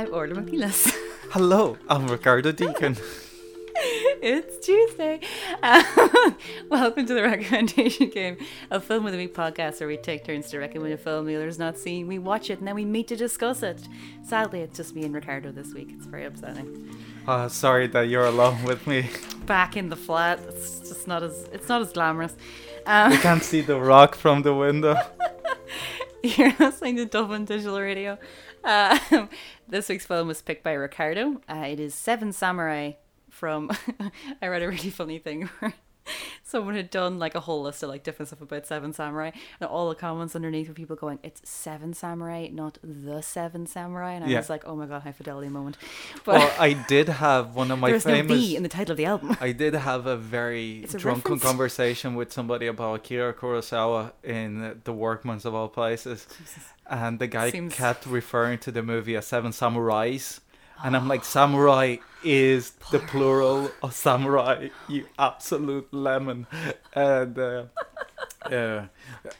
[0.00, 0.96] I'm Orla Mc Nelis.
[1.32, 2.96] Hello, I'm Ricardo Deakin.
[3.76, 5.20] it's Tuesday.
[5.62, 5.82] Uh,
[6.70, 8.38] welcome to the recommendation game,
[8.70, 11.36] a film with a week podcast where we take turns to recommend a film the
[11.36, 12.06] other's not seen.
[12.06, 13.86] We watch it and then we meet to discuss it.
[14.22, 15.90] Sadly, it's just me and Ricardo this week.
[15.94, 16.96] It's very upsetting.
[17.28, 19.10] Uh, sorry that you're alone with me.
[19.44, 22.34] Back in the flat, it's just not as it's not as glamorous.
[22.86, 24.96] Um, We can't see the rock from the window.
[26.22, 28.18] You're listening to Dublin Digital Radio.
[28.64, 28.98] Uh,
[29.68, 31.40] this week's film was picked by Ricardo.
[31.48, 32.92] Uh, it is Seven Samurai
[33.30, 33.70] from.
[34.42, 35.48] I read a really funny thing
[36.50, 39.68] someone had done like a whole list of like different stuff about Seven Samurai, and
[39.70, 44.24] all the comments underneath were people going, "It's Seven Samurai, not the Seven Samurai," and
[44.24, 44.38] I Yeah.
[44.38, 45.76] was like, "Oh my god, high fidelity moment."
[46.24, 48.38] But Well, I did have one of my there's no famous.
[48.38, 49.36] V in the title of the album.
[49.40, 51.42] I did have a very a drunken reference.
[51.42, 56.26] conversation with somebody about Akira Kurosawa in The Workman's of all places,
[56.88, 60.40] and the guy Seems- kept referring to the movie as Seven Samurais,
[60.84, 66.46] and I'm like, samurai is the plural of samurai, you absolute lemon,
[66.94, 67.64] and uh,
[68.50, 68.86] uh,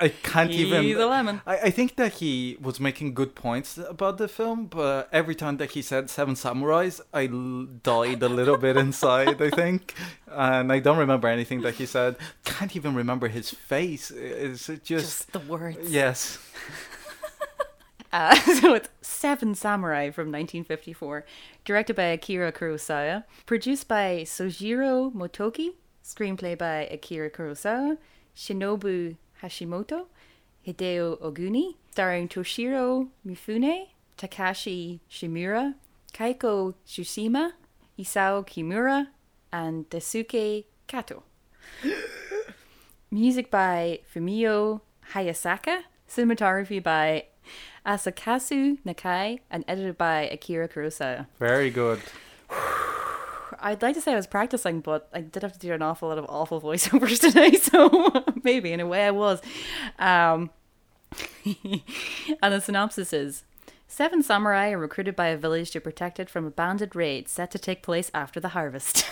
[0.00, 0.82] I can't even.
[0.82, 1.02] He's even.
[1.02, 1.40] a lemon.
[1.46, 5.56] I, I think that he was making good points about the film, but every time
[5.58, 9.94] that he said Seven Samurais, I l- died a little bit inside, I think.
[10.26, 12.16] And I don't remember anything that he said.
[12.44, 14.10] Can't even remember his face.
[14.10, 14.84] It's just.
[14.84, 15.90] Just the words.
[15.90, 16.38] yes.
[18.12, 18.88] Uh, so it's
[19.20, 21.26] Seven Samurai from 1954,
[21.66, 27.98] directed by Akira Kurosawa, produced by Sojiro Motoki, screenplay by Akira Kurosawa,
[28.34, 30.06] Shinobu Hashimoto,
[30.66, 35.74] Hideo Oguni, starring Toshiro Mifune, Takashi Shimura,
[36.14, 37.52] Keiko Tsushima,
[37.98, 39.08] Isao Kimura,
[39.52, 41.24] and Daisuke Kato.
[43.10, 44.80] Music by Fumio
[45.12, 47.24] Hayasaka, cinematography by
[47.86, 51.26] Asakazu Nakai, and edited by Akira Kurosawa.
[51.38, 52.00] Very good.
[53.62, 56.08] I'd like to say I was practicing, but I did have to do an awful
[56.08, 59.42] lot of awful voiceovers today, so maybe in a way I was.
[59.98, 60.50] Um,
[62.42, 63.44] and the synopsis is
[63.88, 67.50] Seven samurai are recruited by a village to protect it from a bandit raid set
[67.50, 69.04] to take place after the harvest.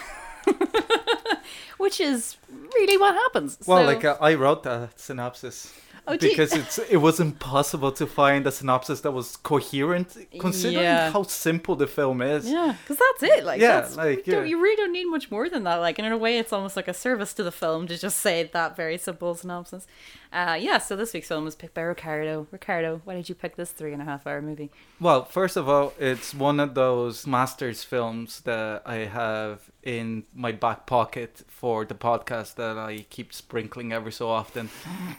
[1.78, 2.36] Which is
[2.74, 3.58] really what happens.
[3.66, 5.72] Well, So- like uh, I wrote the synopsis.
[6.10, 10.16] Oh, do you- because it's it was impossible to find a synopsis that was coherent
[10.40, 11.10] considering Yeah.
[11.12, 12.50] how simple the film is.
[12.50, 13.44] Yeah, because that's it.
[13.44, 14.42] Like, Yeah, that's, like, yeah.
[14.44, 15.76] you really don't need much more than that.
[15.76, 18.18] Like, and in a way, it's almost like a service to the film to just
[18.20, 19.86] say that very simple synopsis.
[20.32, 20.78] Uh, yeah.
[20.78, 22.46] So this week's film was picked by Ricardo.
[22.50, 24.70] Ricardo, why did you pick this three and a half hour movie?
[25.00, 30.52] Well, first of all, it's one of those masters films that I have in my
[30.52, 34.68] back pocket for the podcast that I keep sprinkling every so often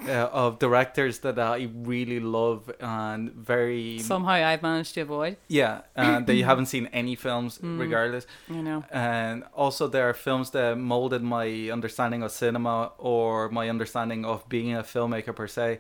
[0.08, 5.38] uh, of directors that I really love and very Somehow I've managed to avoid.
[5.48, 7.80] yeah, uh, that you haven't seen any films Mm.
[7.80, 8.26] regardless.
[8.48, 8.84] You know.
[8.92, 14.48] And also, there are films that molded my understanding of cinema or my understanding of
[14.50, 15.80] being a filmmaker per se.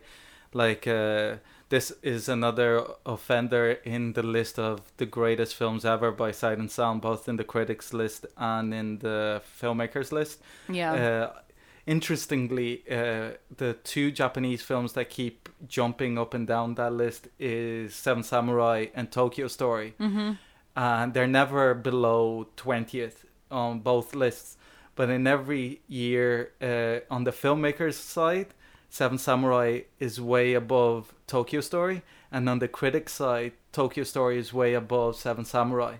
[0.53, 1.35] Like, uh,
[1.69, 6.71] this is another offender in the list of the greatest films ever by Sight and
[6.71, 10.41] Sound, both in the critics list and in the filmmakers list.
[10.67, 10.93] Yeah.
[10.93, 11.39] Uh,
[11.89, 17.95] interestingly, uh, the two Japanese films that keep jumping up and down that list is
[17.95, 20.33] Seven Samurai and Tokyo Story mm-hmm.
[20.75, 24.55] and they're never below 20th on both lists.
[24.95, 28.53] But in every year, uh, on the filmmakers side,
[28.89, 32.01] Seven Samurai is way above Tokyo Story,
[32.31, 35.97] and on the critics side, Tokyo Story is way above Seven Samurai.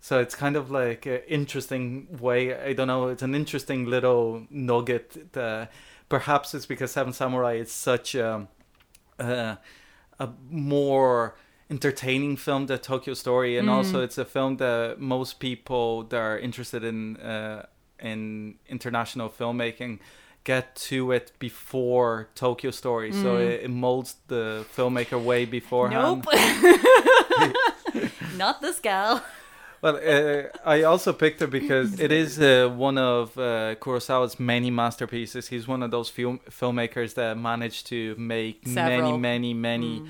[0.00, 2.54] So it's kind of like an interesting way.
[2.58, 3.08] I don't know.
[3.08, 5.32] It's an interesting little nugget.
[5.32, 5.70] That
[6.08, 8.48] perhaps it's because Seven Samurai is such a,
[9.18, 9.56] uh,
[10.18, 11.34] a more
[11.70, 13.72] entertaining film than Tokyo Story, and Mm.
[13.72, 17.66] also it's a film that most people that are interested in uh,
[18.02, 19.98] in international filmmaking
[20.44, 23.12] get to it before Tokyo Story.
[23.12, 23.46] So Mm.
[23.50, 26.24] it, it molds the filmmaker way beforehand.
[26.24, 26.26] Nope.
[28.36, 29.22] Not this gal.
[29.82, 34.70] Well, uh, I also picked her because it is uh, one of uh, Kurosawa's many
[34.70, 35.48] masterpieces.
[35.48, 39.00] He's one of those film filmmakers that managed to make Several.
[39.18, 40.08] many, many, many Mm.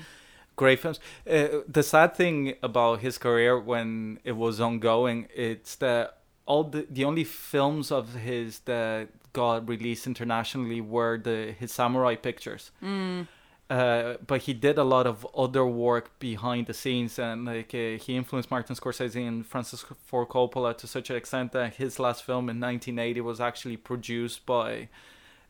[0.57, 0.99] great films.
[1.29, 6.85] Uh, the sad thing about his career when it was ongoing, it's that all the
[6.89, 12.71] the only films of his that got released internationally were the his samurai pictures.
[12.83, 13.27] Mm.
[13.71, 17.95] Uh, but he did a lot of other work behind the scenes, and like uh,
[18.05, 22.19] he influenced Martin Scorsese and Francis Ford Coppola to such an extent that his last
[22.29, 24.89] film in 1980 was actually produced by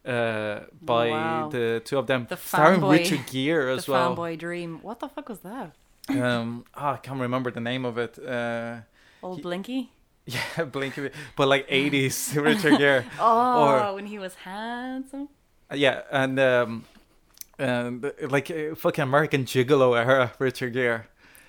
[0.05, 1.49] uh, by Wow.
[1.49, 4.15] the two of them, The starring fanboy- Richard Gere as the well.
[4.15, 4.79] fanboy dream.
[4.83, 5.71] What the fuck was that?
[6.09, 8.19] um, oh, I can't remember the name of it.
[8.19, 8.81] Uh,
[9.23, 9.89] Old He- Blinky.
[10.25, 13.05] yeah, Blinky, but like '80s Richard Gere.
[13.19, 15.29] Oh, Or- when he was handsome.
[15.73, 16.85] Yeah, and um,
[17.61, 21.01] and like uh, fucking American Gigolo era Richard Gere.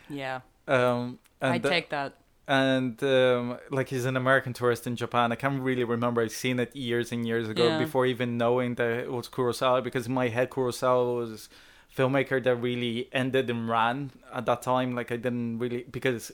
[0.08, 2.10] Yeah, Um, the- take that.
[2.46, 5.32] and um, like he's an American tourist in Japan.
[5.32, 6.20] I can't really remember.
[6.22, 7.78] I've seen it years and years ago Yeah.
[7.78, 9.82] before even knowing that it was Kurosawa.
[9.82, 11.48] Because in my head, Kurosawa was
[11.96, 14.94] filmmaker that really ended and ran at that time.
[14.94, 16.32] Like I didn't really because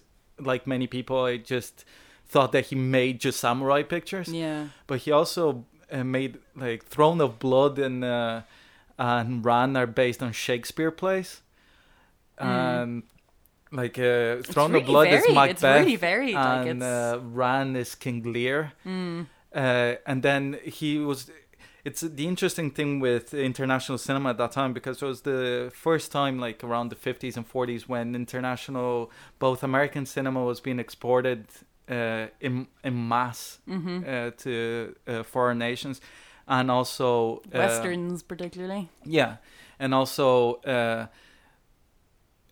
[0.50, 1.84] like many people, I just
[2.32, 4.28] thought that he made just samurai pictures.
[4.28, 4.68] Yeah.
[4.86, 8.42] But he also uh, made like Throne of Blood and uh,
[8.98, 11.42] and Ran are based on Shakespeare plays.
[12.40, 12.44] Mm.
[12.82, 13.02] And
[13.72, 15.28] like uh, Throne really of Blood varied.
[15.30, 16.34] is Macbeth It's really varied.
[16.34, 16.84] like and it's.
[16.86, 18.72] uh, Ran is King Lear.
[18.86, 21.30] mm, Uh, and then he was.
[21.84, 26.12] It's the interesting thing with international cinema at that time because it was the first
[26.12, 31.46] time, like around the 50s and 40s, when international, both American cinema was being exported
[31.90, 36.00] uh, in in mass hmm uh, to uh, foreign nations,
[36.48, 38.88] and also uh, Westerns, particularly.
[39.04, 39.36] yeah,
[39.78, 41.06] and also uh,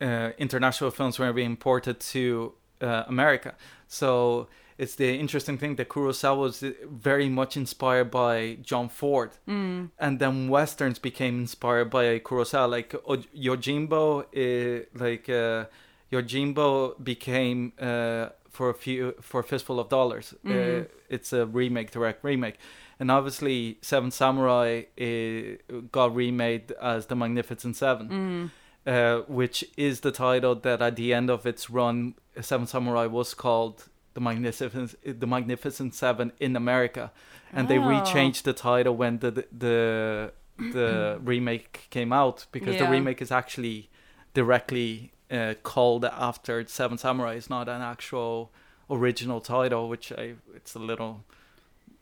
[0.00, 3.54] uh, international films were being imported to uh, America.
[3.88, 4.48] So
[4.78, 9.90] it's the interesting thing that Kurosawa was very much inspired by John Ford, Mm.
[9.98, 12.68] and then westerns became inspired by Kurosawa.
[12.70, 15.64] Like o- Yojimbo, uh, like uh,
[16.12, 20.34] Yojimbo became uh, for a few for a fistful of dollars.
[20.44, 20.86] Uh, Mhm.
[21.08, 22.56] it's a remake, direct remake,
[22.98, 28.50] and obviously Seven Samurai uh, got remade as the Magnificent Seven, Mm.
[28.86, 33.34] uh, which is the title that at the end of its run, Seven Samurai was
[33.34, 37.12] called the Magnificent the Magnificent Seven in America,
[37.52, 37.82] and they Oh.
[37.82, 40.32] rechanged the title when the the
[40.72, 43.90] the remake came out because the remake is actually
[44.32, 47.32] directly uh, called after Seven Samurai.
[47.34, 48.52] It's not an actual
[48.88, 51.24] original title, which I it's a little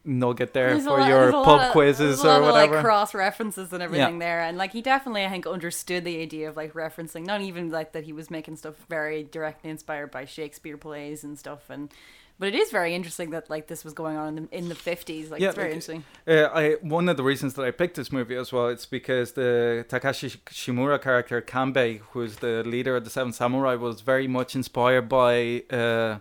[0.05, 2.75] nugget there There's for lot- your pub of- quizzes or lot of, whatever.
[2.75, 6.47] like cross references and everything there, and like he definitely, I think, understood the idea
[6.49, 10.25] of like referencing, not even like that he was making stuff very directly inspired by
[10.25, 11.91] Shakespeare plays and stuff, and
[12.37, 14.75] but it is very interesting that like this was going on in the in the
[14.75, 15.31] fifties.
[15.31, 16.03] Like Yeah, it's very like, interesting.
[16.27, 19.31] Uh, I one of the reasons that I picked this movie as well, it's because
[19.31, 24.27] the Takashi Shimura character Kanbei, who is the leader of the Seven Samurai, was very
[24.27, 26.17] much inspired by uh,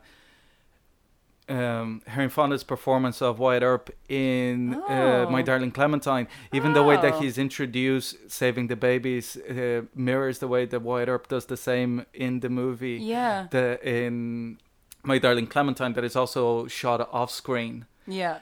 [1.49, 5.45] um, Henry Fonda's performance of Wyatt Earp in uh, My Oh.
[5.45, 6.27] Darling Clementine.
[6.53, 7.21] Even the way that Oh.
[7.21, 12.07] he's introduced saving the babies uh, mirrors the way that Wyatt Earp does the same
[12.15, 12.99] in the movie.
[13.01, 14.59] Yeah, The in
[15.03, 17.85] My Darling Clementine, that is also shot off screen.
[18.07, 18.39] yeah,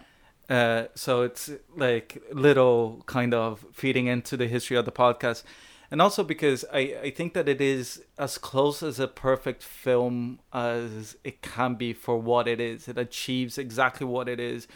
[0.49, 5.43] Uh, so it's like little kind of feeding into the history of the podcast.
[5.93, 10.41] And also because I, I think that it is as close as a perfect film
[10.51, 12.89] as it can be for what it is.
[12.89, 14.67] It achieves exactly what it is.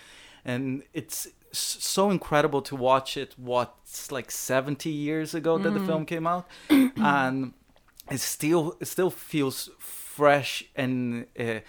[0.45, 6.05] And it's so incredible to watch it, what's like 70 years ago that the film
[6.05, 6.47] came out.
[6.69, 7.55] and
[8.11, 11.61] it still, it still feels fresh and uh,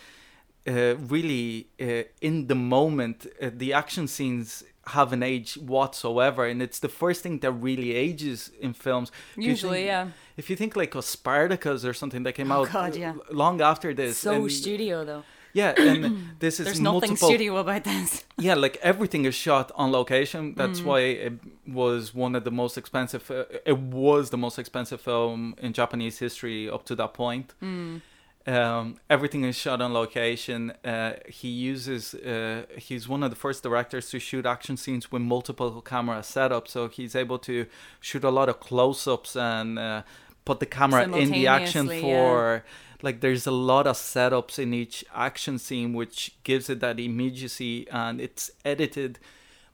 [0.67, 3.25] uh, really uh, in the moment.
[3.41, 8.51] Uh, the action scenes haven't age whatsoever, and it's the first thing that really ages
[8.59, 9.11] in films.
[9.35, 10.07] Usually, think- yeah.
[10.37, 13.13] If you think like of Spartacus or something that came Oh, out God, yeah.
[13.31, 15.23] long after this, So and- studio though.
[15.53, 15.99] yeah, and
[16.39, 18.23] this is There's nothing multiple studio about this.
[18.37, 20.53] yeah, like everything is shot on location.
[20.55, 20.85] That's Mm.
[20.89, 21.33] why it
[21.81, 23.23] was one of the most expensive.
[23.31, 27.53] Uh, it was the most expensive film in Japanese history up to that point.
[27.61, 28.01] Mm.
[28.47, 30.71] Um, everything is shot on location.
[30.83, 32.13] Uh, he uses.
[32.13, 36.69] Uh, he's one of the first directors to shoot action scenes with multiple camera setups,
[36.69, 37.65] so he's able to
[37.99, 40.03] shoot a lot of close-ups and uh,
[40.45, 42.63] put the camera in the action for.
[43.03, 47.87] Like there's a lot of setups in each action scene, which gives it that immediacy,
[47.89, 49.19] and it's edited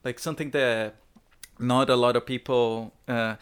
[0.04, 0.96] like something that
[1.60, 2.94] not a lot of people.
[3.08, 3.36] Uh,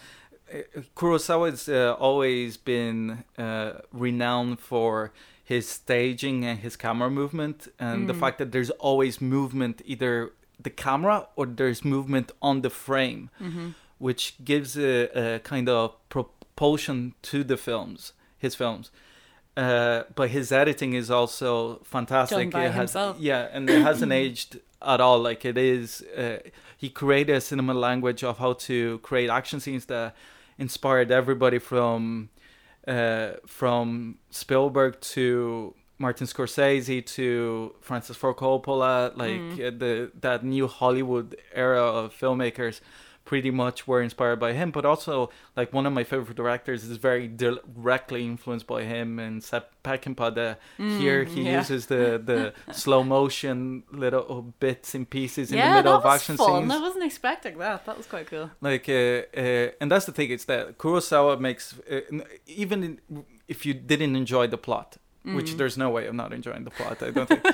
[0.95, 5.11] Kurosawa has uh, always been uh, renowned for
[5.43, 8.19] his staging and his camera movement, and the Mm.
[8.19, 10.31] fact that there's always movement, either
[10.61, 15.93] the camera or there's movement on the frame, hmm which gives a, a kind of
[16.09, 18.89] propulsion to the films, his films.
[19.55, 22.37] Uh, but his editing is also fantastic.
[22.37, 23.17] Done by It has- himself.
[23.19, 25.19] yeah, and it hasn't aged at all.
[25.19, 26.39] Like it is, uh,
[26.75, 30.15] he created a cinema language of how to create action scenes that
[30.65, 32.29] inspired everybody from
[32.87, 35.25] uh, from Spielberg to
[36.05, 37.25] Martin Scorsese to
[37.87, 39.79] Francis Ford Coppola, like Mm.
[39.83, 39.93] the
[40.25, 41.29] that new Hollywood
[41.65, 42.77] era of filmmakers
[43.25, 44.71] pretty much were inspired by him.
[44.71, 49.19] But also, like one of my favorite directors is very directly influenced by him.
[49.19, 50.57] And Sam Peckinpah, the,
[50.99, 51.57] here he Mm, yeah.
[51.59, 56.37] uses the the slow motion little bits and pieces in yeah, the middle of action
[56.37, 56.61] fun.
[56.61, 57.85] scenes I wasn't expecting that.
[57.85, 58.49] That was quite cool.
[58.61, 58.93] like uh,
[59.37, 62.01] uh, and that's the thing it's that kurosawa makes uh,
[62.47, 65.35] even in, if you didn't enjoy the plot Mm.
[65.35, 67.45] which there's no way of not enjoying the plot i don't think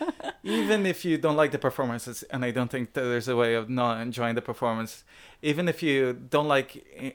[0.44, 3.54] even if you don't like the performances and i don't think that there's a way
[3.54, 5.02] of not enjoying the performance
[5.42, 6.70] even if you don't like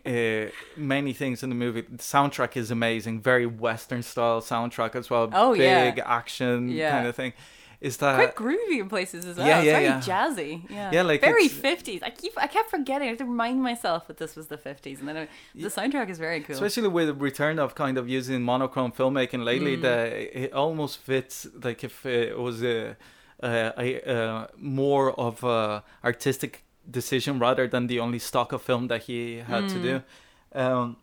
[0.05, 5.09] uh, many things in the movie the soundtrack is amazing very western style soundtrack as
[5.09, 5.89] well Oh, yeah.
[5.91, 6.91] big action Yeah.
[6.91, 7.31] kind of thing
[7.81, 9.47] is that Quite groovy in places as well.
[9.47, 10.01] yeah, it's yeah, very yeah.
[10.01, 10.69] jazzy.
[10.69, 12.01] Yeah, Yeah, like very fifties.
[12.03, 13.07] I keep I kept forgetting.
[13.07, 16.09] I have to remind myself that this was the fifties, and then I, the soundtrack
[16.09, 16.53] is very cool.
[16.55, 19.81] Especially with the return of kind of using monochrome filmmaking lately, Mm.
[19.81, 20.05] that
[20.43, 22.95] it almost fits like if it was a,
[23.43, 28.87] a, a, a more of a artistic decision rather than the only stock of film
[28.87, 29.83] that he had to Mm.
[29.89, 29.95] do.
[30.53, 30.97] Um,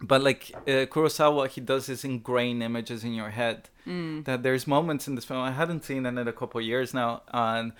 [0.00, 3.68] but like uh, Kurosawa, he does is ingrain images in your head.
[3.86, 4.24] Mm.
[4.24, 6.92] That there's moments in this film I hadn't seen it in a couple of years
[6.92, 7.72] now, and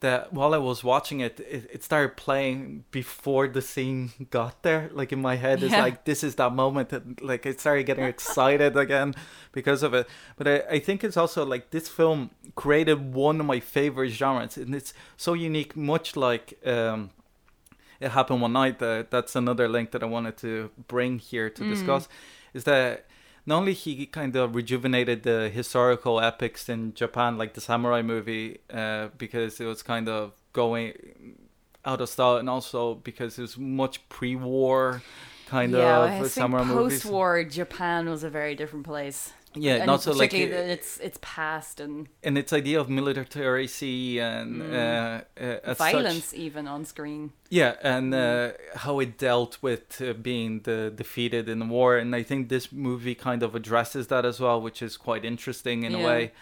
[0.00, 4.90] that while I was watching it, it, it started playing before the scene got there.
[4.92, 8.04] Like in my head, it's like this is that moment that like I started getting
[8.04, 9.14] excited again
[9.52, 10.06] because of it.
[10.36, 14.58] But I, I think it's also like this film created one of my favorite genres,
[14.58, 16.58] and it's so unique, much like.
[16.66, 17.10] Um,
[18.04, 21.62] it happened one night that that's another link that I wanted to bring here to
[21.62, 21.68] Mm.
[21.74, 22.08] discuss
[22.54, 23.06] is that
[23.46, 28.58] not only he kind of rejuvenated the historical epics in Japan like the samurai movie
[28.80, 30.92] uh, because it was kind of going
[31.84, 35.02] out of style and also because it was much pre-war
[35.46, 39.32] kind yeah, of I think samurai movies post-war Japan was a very different place.
[39.54, 42.88] Yeah and not so like particularly uh, it's it's past and and its idea of
[42.88, 43.68] military
[44.18, 44.72] and Mm.
[44.72, 44.76] uh,
[45.40, 47.32] uh, as such- violence even on screen.
[47.50, 52.14] Yeah, and uh, how it dealt with uh, being the defeated in the war, and
[52.16, 55.94] I think this movie kind of addresses that as well, which is quite interesting in
[55.94, 56.32] a way.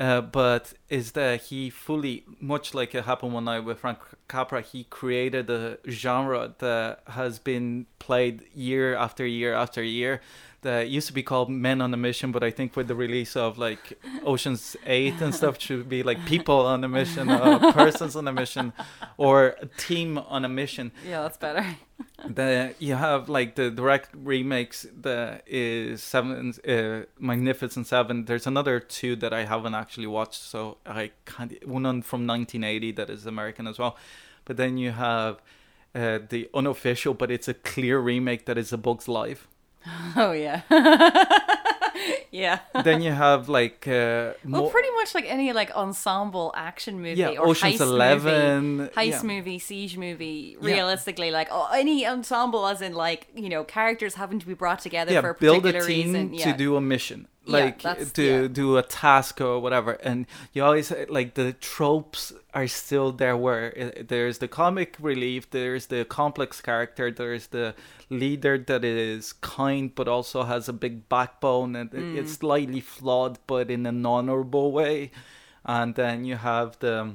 [0.00, 4.60] Uh, but is that he fully, much like it happened one night with Frank Capra,
[4.62, 10.20] he created a genre that has been played year after year after year.
[10.62, 13.36] That used to be called Men on a Mission, but I think with the release
[13.36, 18.14] of like Ocean's Eight and stuff, should be like People on a Mission, uh, Persons
[18.14, 18.72] on a Mission,
[19.16, 20.92] or a Team on a Mission.
[21.06, 21.66] Yeah, that's better.
[22.28, 28.24] the you have like the direct remakes that is seven uh, magnificent seven.
[28.24, 32.92] There's another two that i haven't actually watched so i can't one on from 1980
[32.92, 33.96] that is american as well.
[34.44, 35.40] But then you have
[35.94, 39.48] uh, the unofficial but it's a clear remake that is a bug's life
[40.16, 40.62] Oh yeah,
[42.30, 42.60] yeah.
[42.84, 47.30] then you have like uh Well, pretty much like any like ensemble action movie yeah
[47.38, 49.22] or oceans heist 11 movie, heist yeah.
[49.22, 50.56] movie, siege movie.
[50.60, 50.66] Yeah.
[50.66, 54.80] Realistically, like oh, any ensemble, as in like you know characters having to be brought
[54.80, 56.30] together yeah for a build particular a team reason.
[56.30, 56.56] to Yeah.
[56.56, 58.46] do a mission Yeah, like that's- to yeah.
[58.48, 63.36] do a task or whatever and you always uh, like the tropes are still there
[63.36, 67.74] where uh, there's the comic relief there's the complex character there's the
[68.10, 72.16] leader that is kind but also has a big backbone and Mm.
[72.16, 75.10] it's slightly flawed but in an honorable way
[75.64, 77.14] and then you have the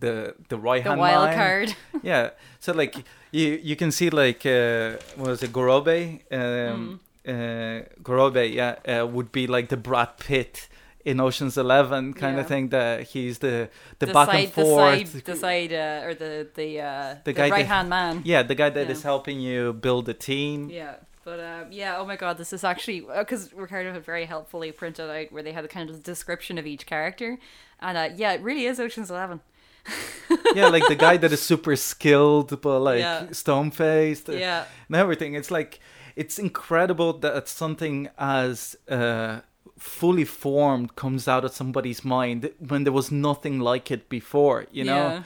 [0.00, 1.76] the the right the hand wild man card.
[2.02, 2.30] yeah
[2.60, 2.96] so like
[3.30, 9.06] you you can see like uh what was it gorobe um uh gorobe yeah uh,
[9.06, 10.68] would be like the brad pitt
[11.04, 12.40] in oceans 11 kind Yeah.
[12.42, 14.66] of thing that he's the the, the back side, and forth
[14.98, 18.22] the side, the side, uh, or the the uh, the, guy that- right hand man.
[18.24, 19.04] yeah the guy that is Yeah.
[19.10, 23.00] helping you build a team Yeah, but uh, yeah, oh my god, this is actually
[23.00, 26.66] because Ricardo had very helpfully printed out where they had a kind of description of
[26.66, 27.38] each character,
[27.80, 29.40] and uh, yeah, it really is Ocean's Eleven.
[30.54, 33.30] yeah like the guy that is super skilled but like Yeah.
[33.32, 35.34] stone faced Yeah, and everything.
[35.34, 35.80] It's like
[36.16, 39.40] it's incredible that something as uh,
[39.78, 44.84] fully formed comes out of somebody's mind when there was nothing like it before, you
[44.84, 44.96] know.
[45.08, 45.22] Yeah.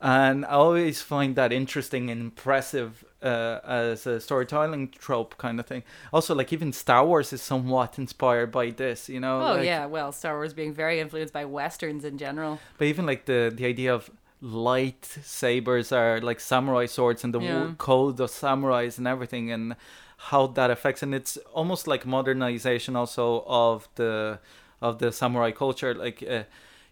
[0.00, 5.66] And I always find that interesting and impressive uh, as a storytelling trope kind of
[5.66, 5.82] thing.
[6.12, 9.40] Also, like even Star Wars is somewhat inspired by this, you know.
[9.42, 12.60] Oh like- yeah, well, Star Wars being very influenced by westerns in general.
[12.78, 14.08] But even like the the idea of
[14.40, 17.72] light sabers are like samurai swords and the Yeah.
[17.76, 19.74] code of samurais and everything and
[20.18, 24.38] how that affects and it's almost like modernization also of the
[24.82, 26.42] of the samurai culture like uh,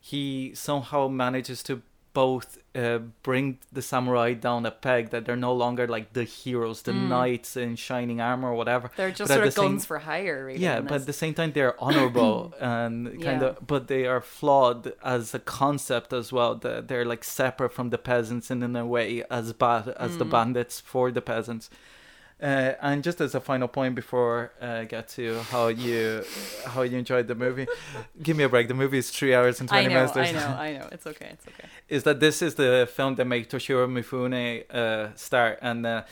[0.00, 5.52] he somehow manages to both uh, bring the samurai down a peg that they're no
[5.52, 8.90] longer like the heroes, the knights in shining armor or whatever.
[8.96, 10.60] They're just But sort of same- guns for hire, really.
[10.60, 13.48] Yeah, but at the same time they're honorable and kind Yeah.
[13.48, 16.54] of, but they are flawed as a concept as well.
[16.54, 20.24] That they're like separate from the peasants and in a way as bad as the
[20.24, 20.30] Mm.
[20.30, 21.68] bandits for the peasants.
[22.40, 26.22] Uh, and just as a final point before uh, I get to how you
[26.66, 27.66] how you enjoyed the movie,
[28.22, 28.68] give me a break.
[28.68, 30.16] The movie is three hours and I twenty know, minutes.
[30.16, 30.88] I know, I know.
[30.92, 31.68] It's okay, it's okay.
[31.88, 36.02] is that this is the film that made Toshiro Mifune uh, start, and uh,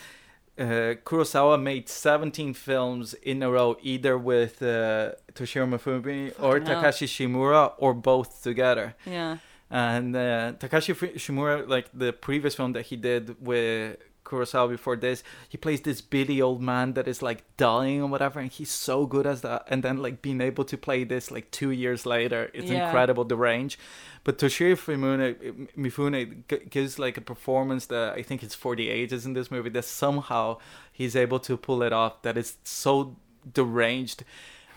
[0.59, 6.61] uh, Kurosawa made 17 films in a row, either with uh, Toshiro Mifune or.
[6.61, 8.95] Takashi Shimura, or both together.
[9.05, 9.39] Yeah.
[9.71, 15.23] And uh, Takashi Shimura, like the previous film that he did with Kurosawa before this,
[15.49, 19.07] he plays this bitty old man that is like dying or whatever, and he's so
[19.07, 19.67] good as that.
[19.69, 22.87] And then like being able to play this like two years later, it's Yeah.
[22.87, 23.79] incredible the range.
[24.25, 29.27] But Toshiro Mifune, Mifune gives like a performance that I think it's for the ages
[29.27, 30.59] in this movie that somehow
[30.93, 32.23] he's able to pull it off.
[32.23, 33.17] That is so
[33.53, 34.25] deranged,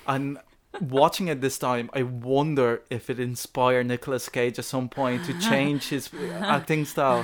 [0.06, 0.38] and
[0.82, 5.34] watching it this time, I wonder if it inspired Nicolas Cage at some point to
[5.40, 6.10] change his
[6.42, 7.24] acting style.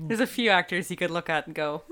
[0.00, 1.82] There's a few actors you could look at and go,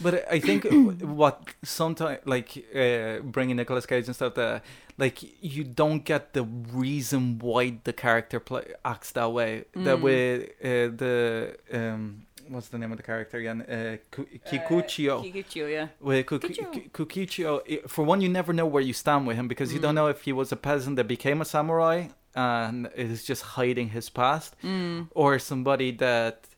[0.00, 0.64] But I think
[1.02, 4.62] what sometimes like uh, bringing Nicolas Cage and stuff that
[4.98, 9.64] like you don't get the reason why the character play acts that way.
[9.74, 10.02] That Mm.
[10.02, 10.26] way,
[10.62, 13.62] uh, the um, what's the name of the character again?
[13.62, 15.22] Uh, Ku- Kikuchiyo.
[15.24, 15.88] Kikuchiyo, yeah.
[16.00, 17.62] with Kukichio.
[17.62, 20.00] Ku- for one, you never know where you stand with him because you don't Mm.
[20.02, 24.08] know if he was a peasant that became a samurai and is just hiding his
[24.10, 25.08] past, Mm.
[25.14, 26.48] or somebody that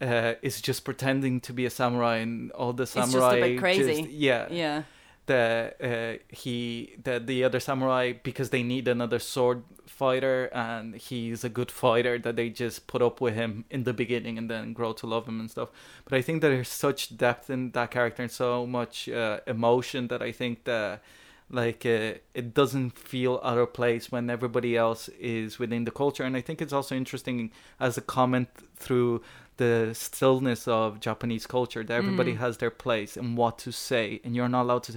[0.00, 3.06] uh, is just pretending to be a samurai and all the samurai.
[3.08, 4.08] It's just a bit crazy.
[4.12, 4.82] yeah, Yeah.
[5.28, 11.44] The uh, he the the other samurai because they need another sword fighter and he's
[11.44, 14.72] a good fighter that they just put up with him in the beginning and then
[14.72, 15.70] grow to love him and stuff.
[16.04, 20.08] But i think that there's such depth in that character and so much uh, emotion
[20.08, 21.02] that i think that
[21.50, 26.24] like uh, it doesn't feel out of place when everybody else is within the culture.
[26.28, 28.48] And i think it's also interesting as a comment
[28.84, 29.22] through
[29.56, 32.38] the stillness of japanese culture that everybody Mm.
[32.44, 34.06] has their place and what to say.
[34.24, 34.92] And you're not allowed to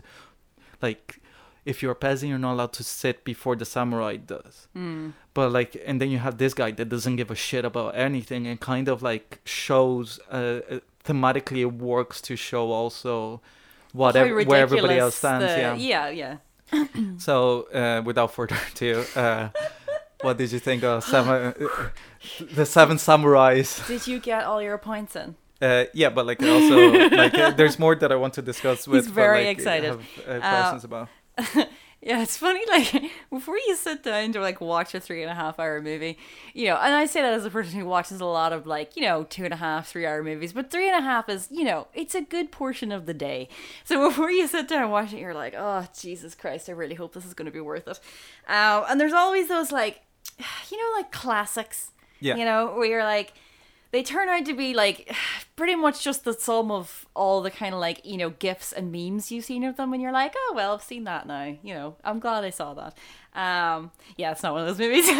[0.81, 1.19] like
[1.65, 5.13] if you're a peasant you're not allowed to sit before the samurai does Mm.
[5.33, 8.47] but like and then you have this guy that doesn't give a shit about anything
[8.47, 10.35] and kind of like shows uh,
[10.71, 13.41] uh, thematically it works to show also
[13.93, 16.35] what How ev- where everybody else stands the- yeah Yeah, yeah.
[17.17, 19.49] so uh, without further ado uh,
[20.21, 21.89] what did you think of seven, uh,
[22.53, 25.35] the seven samurais Did you get all your points in?
[25.61, 29.05] Uh, yeah but like also like uh, there's more that i want to discuss with
[29.05, 29.91] but, very like, excited.
[29.91, 31.09] have, uh, questions about
[32.03, 32.61] Yeah, it's funny.
[32.67, 36.17] Like before you sit down to like watch a three and a half hour movie,
[36.53, 38.95] you know, and I say that as a person who watches a lot of like
[38.95, 41.47] you know two and a half, three hour movies, but three and a half is
[41.51, 43.49] you know it's a good portion of the day.
[43.83, 46.95] So before you sit down and watch it, you're like, oh Jesus Christ, I really
[46.95, 47.99] hope this is going to be worth it.
[48.47, 50.01] Um, and there's always those like,
[50.71, 51.91] you know, like classics.
[52.19, 52.35] Yeah.
[52.35, 53.33] You know, where you're like,
[53.91, 55.13] they turn out to be like
[55.55, 58.91] pretty much just the sum of all the kind of like you know gifs and
[58.91, 61.73] memes you've seen of them and you're like oh well i've seen that now you
[61.73, 61.95] know?
[62.03, 62.97] I'm glad i saw that.
[63.33, 65.07] Um yeah it's not one of those movies.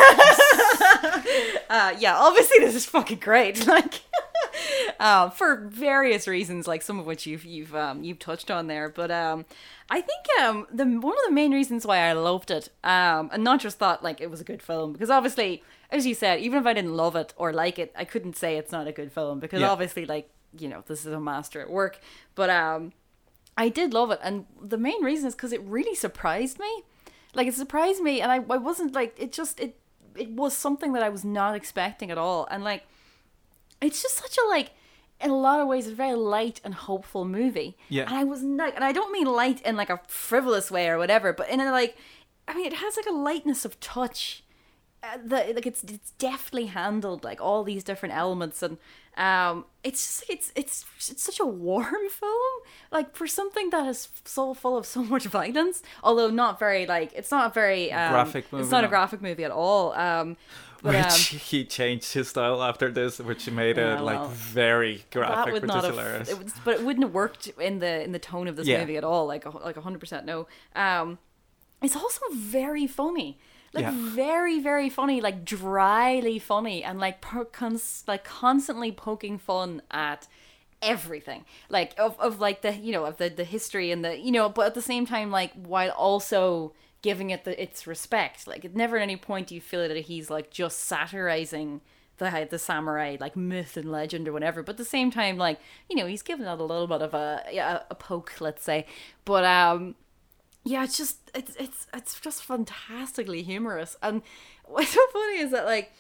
[1.70, 4.02] Uh yeah obviously this is fucking great like
[5.00, 8.90] um for various reasons like some of which you've you've um you've touched on there
[8.90, 9.46] but um
[9.90, 13.44] i think um the one of the main reasons why i loved it um and
[13.44, 16.60] not just thought like it was a good film because obviously as you said even
[16.60, 19.12] if i didn't love it or like it i couldn't say it's not a good
[19.12, 19.70] film because Yeah.
[19.70, 22.00] obviously like you know this is a master at work
[22.36, 22.94] but um
[23.58, 26.84] I did love it, and the main reason is because it really surprised me.
[27.36, 29.34] Like it surprised me, and I, I wasn't like it.
[29.34, 29.78] Just it
[30.16, 32.86] it was something that I was not expecting at all, and like
[33.82, 34.72] it's just such a like
[35.20, 37.78] in a lot of ways a very light and hopeful movie.
[37.90, 38.04] Yeah.
[38.08, 40.98] and I was not, and I don't mean light in like a frivolous way or
[40.98, 41.98] whatever, but in a like,
[42.48, 44.44] I mean it has like a lightness of touch.
[45.04, 48.78] Uh, the like it's it's deftly handled like all these different elements and
[49.18, 52.54] um it's just it's it's it's such a warm film.
[52.92, 57.12] Like for something that is so full of so much violence although not very like
[57.16, 60.38] it's not very um, Graphic it's movie, not a graphic movie at all um
[60.84, 65.04] but which um, he changed his style after this, which made it like well, very
[65.12, 68.12] graphic, that would not have it would, but it wouldn't have worked in the in
[68.12, 68.80] the tone of this Yeah.
[68.82, 70.48] movie at all like a, like 100% no.
[70.76, 71.18] Um
[71.82, 73.40] it's also very funny
[73.74, 73.92] like Yeah.
[73.92, 80.28] very very funny like dryly funny and like per, cons, like constantly poking fun at
[80.82, 84.32] everything like of, of like the you know of the the history and the you
[84.32, 88.66] know but at the same time like while also giving it the its respect like
[88.66, 91.82] at never at any point do you feel that he's like just satirizing
[92.18, 94.62] the the samurai like myth and legend or whatever.
[94.62, 97.14] But at the same time, like you know, he's giving it a little bit of
[97.14, 98.86] a yeah, a poke, let's say.
[99.26, 99.96] But um,
[100.63, 103.97] yeah, it's just it's it's it's just fantastically humorous.
[104.02, 104.21] And
[104.65, 105.91] what's so funny is that like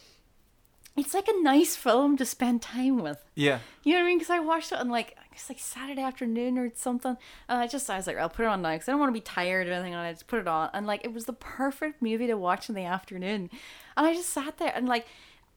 [0.97, 3.17] it's like a nice film to spend time with.
[3.35, 3.59] Yeah.
[3.83, 4.17] You know what I mean?
[4.19, 7.89] Because I watched it on like it's like Saturday afternoon or something, and I just
[7.89, 9.67] I was like, I'll put it on now because I don't want to be tired
[9.67, 12.27] or anything, and I just put it on, and like it was the perfect movie
[12.27, 13.49] to watch in the afternoon,
[13.97, 15.07] and I just sat there and like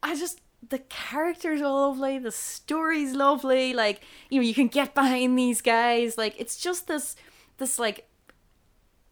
[0.02, 4.94] I just the characters are lovely, the story's lovely, like you know you can get
[4.94, 7.16] behind these guys, like it's just this
[7.58, 8.08] this like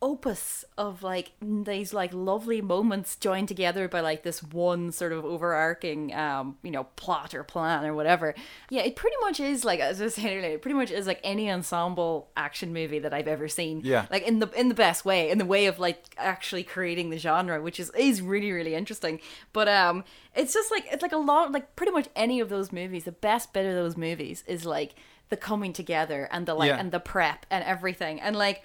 [0.03, 5.25] opus of like these like lovely moments joined together by like this one sort of
[5.25, 8.35] overarching um you know plot or plan or whatever
[8.69, 11.07] yeah it pretty much is like as i was saying earlier it pretty much is
[11.07, 14.07] like any ensemble action movie that i've ever seen Yeah.
[14.11, 17.19] like in the in the best way in the way of like actually creating the
[17.19, 19.21] genre which is is really really interesting
[19.53, 20.03] but um
[20.35, 23.12] it's just like it's like a lot like pretty much any of those movies the
[23.12, 24.95] best bit of those movies is like
[25.29, 26.79] the coming together and the like Yeah.
[26.81, 28.65] and the prep and everything and like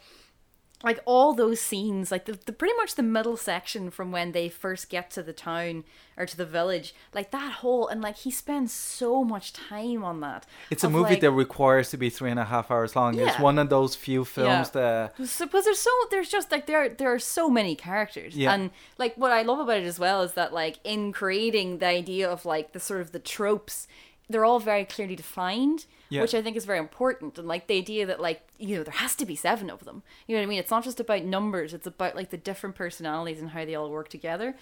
[0.84, 4.48] like all those scenes like the, the pretty much the middle section from when they
[4.48, 5.84] first get to the town
[6.16, 10.20] or to the village like that whole and like he spends so much time on
[10.20, 13.18] that It's a movie like- that requires to be three and a half hours long.
[13.18, 15.10] It's one of those few films Yeah.
[15.18, 18.54] that suppose there's so there's just like there there are so many characters Yeah.
[18.54, 21.88] and like what i love about it as well is that like in creating the
[21.88, 23.88] idea of like the sort of the tropes
[24.30, 26.22] they're all very clearly defined Yeah.
[26.22, 28.94] which i think is very important and like the idea that like you know there
[28.94, 31.24] has to be seven of them you know what i mean it's not just about
[31.24, 34.56] numbers it's about like the different personalities and how they all work together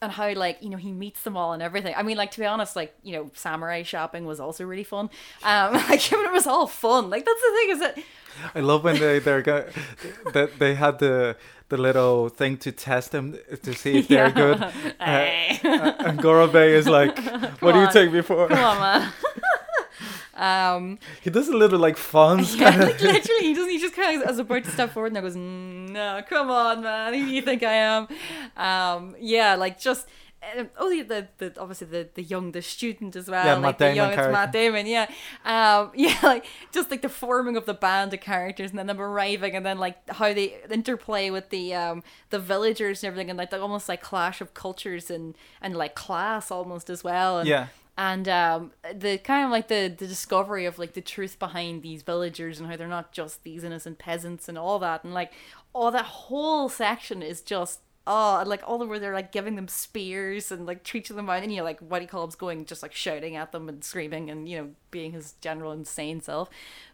[0.00, 1.92] and how like you know he meets them all and everything.
[1.96, 5.10] I mean, like to be honest, like you know, samurai shopping was also really fun.
[5.42, 7.10] Um, like it was all fun.
[7.10, 7.98] Like that's the thing is that
[8.54, 9.66] I love when they they're go,
[10.34, 11.36] that they had the
[11.68, 14.30] the little thing to test them to see if they're Yeah.
[14.30, 14.60] good.
[15.00, 17.18] Uh, and Gorobe is like,
[17.60, 19.12] "What do you take me for?" come on, man.
[20.38, 22.88] Um, He does a little like fawns yeah, kind of.
[22.88, 23.70] like literally, he doesn't.
[23.70, 26.82] He just kind of is about to step forward and goes, "Mm, "No, come on,
[26.82, 27.12] man.
[27.14, 28.08] Who do you think I am?"
[28.56, 30.06] Um, yeah, like just.
[30.56, 33.78] Um, oh, the, the, obviously the, the young the student as well, Yeah, like Matt
[33.78, 34.32] the Damon young it's character.
[34.32, 35.06] Matt Damon, yeah,
[35.44, 39.00] um, yeah, like just like the forming of the band of characters and then them
[39.00, 43.36] arriving and then like how they interplay with the um the villagers and everything and
[43.36, 47.48] like the almost like clash of cultures and and like class almost as well, and,
[47.48, 47.66] Yeah.
[47.98, 52.02] And um the kind of like the the discovery of like the truth behind these
[52.02, 55.02] villagers and how they're not just these innocent peasants and all that.
[55.02, 55.32] And like
[55.74, 59.66] all that whole section is just oh like all the where they're like giving them
[59.66, 61.42] spears and like treating them out.
[61.42, 64.30] And you know like what he calls going just like shouting at them and screaming
[64.30, 66.48] and you know being his general insane self.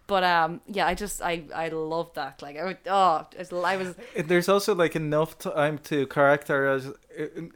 [0.07, 2.41] But um yeah i just i i love that.
[2.41, 3.27] Like i would oh
[3.63, 6.89] i was There's also like enough time to characterize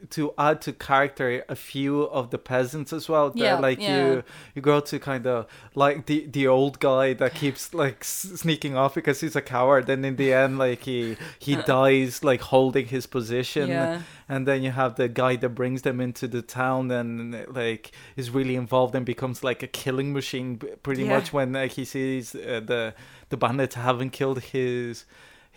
[0.09, 3.31] to add to character a few of the peasants as well.
[3.35, 3.97] Yeah, like yeah.
[3.97, 4.23] you
[4.55, 8.95] you grow to kind of like the the old guy that keeps like sneaking off
[8.95, 13.07] because he's a coward, and in the end, like he he dies like holding his
[13.07, 13.69] position.
[13.69, 14.01] Yeah.
[14.27, 18.29] And then you have the guy that brings them into the town and like is
[18.29, 22.61] really involved and becomes like a killing machine pretty much when like he sees uh,
[22.63, 22.93] the
[23.29, 25.05] the bandits haven't killed his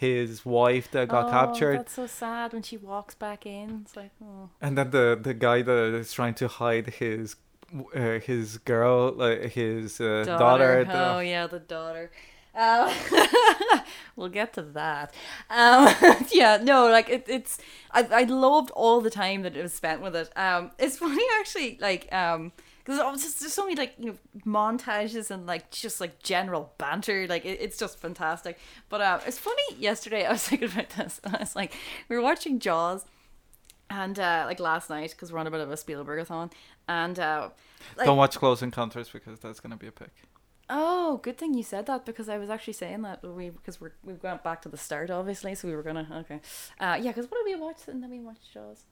[0.03, 3.97] his wife that got oh, captured that's so sad when she walks back in it's
[4.03, 7.37] like oh and then the the guy that is trying to hide his
[7.95, 12.11] uh, his girl like his uh, daughter, Oh the- yeah, the daughter.
[12.55, 12.93] Um,
[14.17, 15.15] we'll get to that.
[15.49, 15.89] Um,
[16.33, 17.59] yeah, no, like it, it's
[17.91, 20.29] I, I loved all the time that it was spent with it.
[20.37, 22.53] Um, it's funny actually, like um,
[22.85, 27.27] because just there's so many like you know montages and like just like general banter.
[27.27, 28.59] Like it, it's just fantastic.
[28.89, 29.63] But um, it's funny.
[29.79, 31.21] Yesterday I was thinking about this.
[31.25, 31.73] And I was like,
[32.09, 33.05] we were watching Jaws.
[33.91, 36.51] And uh, like last night, because we're on a bit of a Spielbergathon,
[36.89, 37.51] and uh,
[37.99, 40.13] like, don't watch close encounters because that's gonna be a pick
[40.75, 43.93] Oh, good thing you said that because I was actually saying that we because we're
[44.03, 46.41] we went back to the start obviously, so we were gonna okay,
[46.81, 47.11] uh, yeah.
[47.11, 48.85] Because what did we watch and then we watched Jaws.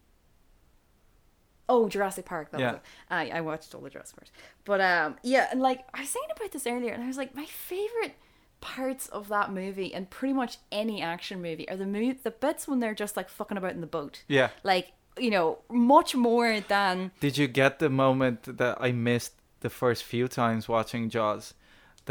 [1.72, 2.50] Oh, Jurassic Park.
[2.50, 2.72] That Yeah.
[2.72, 2.80] was.
[3.10, 4.32] I I watched all the Jurassic Parks,
[4.64, 7.34] but um yeah, and like I was saying about this earlier, and I was like
[7.34, 8.14] my favorite
[8.60, 12.68] parts of that movie and pretty much any action movie are the mo- the bits
[12.68, 14.22] when they're just like fucking about in the boat.
[14.28, 19.34] yeah Like you know, much more than did you get the moment that i missed
[19.60, 21.54] the first few times watching jaws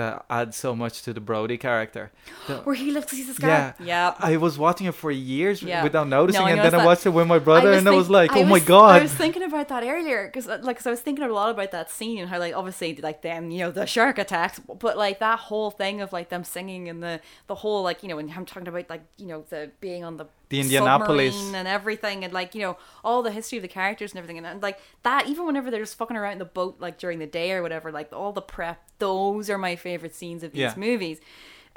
[0.01, 2.05] that adds so much to the brody character
[2.47, 3.85] The- where he looks sees this yeah guy.
[3.91, 4.13] Yeah.
[4.31, 5.83] i was watching it for years Yeah.
[5.87, 8.09] without noticing No, and then noticed i watched it with my brother and i was
[8.19, 10.87] like I oh my god I was thinking about that earlier because, uh, like, 'cause
[10.87, 13.59] I was thinking a lot about that scene and how, like, obviously, like, them, you
[13.63, 17.15] know, the shark attacks, but like that whole thing of like them singing and the
[17.51, 20.13] the whole, like, you know, and I'm talking about like, you know, the being on
[20.21, 21.35] the The Indianapolis.
[21.35, 24.37] submarine and everything, and like you know all the history of the characters and everything,
[24.37, 25.27] and, and like that.
[25.27, 27.91] Even whenever they're just fucking around in the boat, like during the day or whatever,
[27.91, 28.81] like all the prep.
[28.99, 30.73] Those are my favorite scenes of these Yeah.
[30.75, 31.19] movies.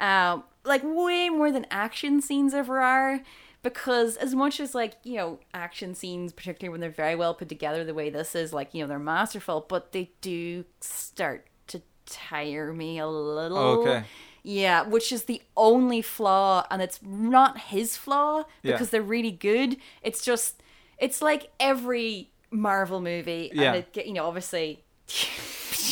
[0.01, 3.21] Um, like way more than action scenes ever are.
[3.61, 7.47] Because as much as like you know action scenes, particularly when they're very well put
[7.47, 11.81] together, the way this is, like you know they're masterful, but they do start to
[12.05, 13.57] tire me a little.
[13.57, 14.03] Okay.
[14.43, 18.73] Yeah, which is the only flaw, and it's not his flaw Yeah.
[18.73, 19.77] because they're really good.
[20.01, 20.61] It's just,
[20.97, 23.73] it's like every Marvel movie, Yeah.
[23.73, 24.83] and it, you know, obviously.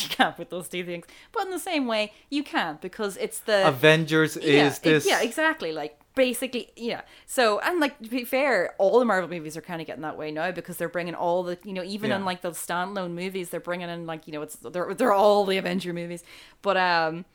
[0.03, 3.39] you can't put those two things, but in the same way, you can't because it's
[3.39, 5.05] the Avengers yeah, is it- this.
[5.07, 5.71] yeah, exactly.
[5.73, 7.01] Like basically, yeah.
[7.25, 10.17] So and like to be fair, all the Marvel movies are kind of getting that
[10.17, 12.17] way now because they're bringing all the you know even Yeah.
[12.17, 15.45] in like the standalone movies, they're bringing in like you know it's they're they're all
[15.45, 16.23] the Avenger movies,
[16.61, 17.25] but um,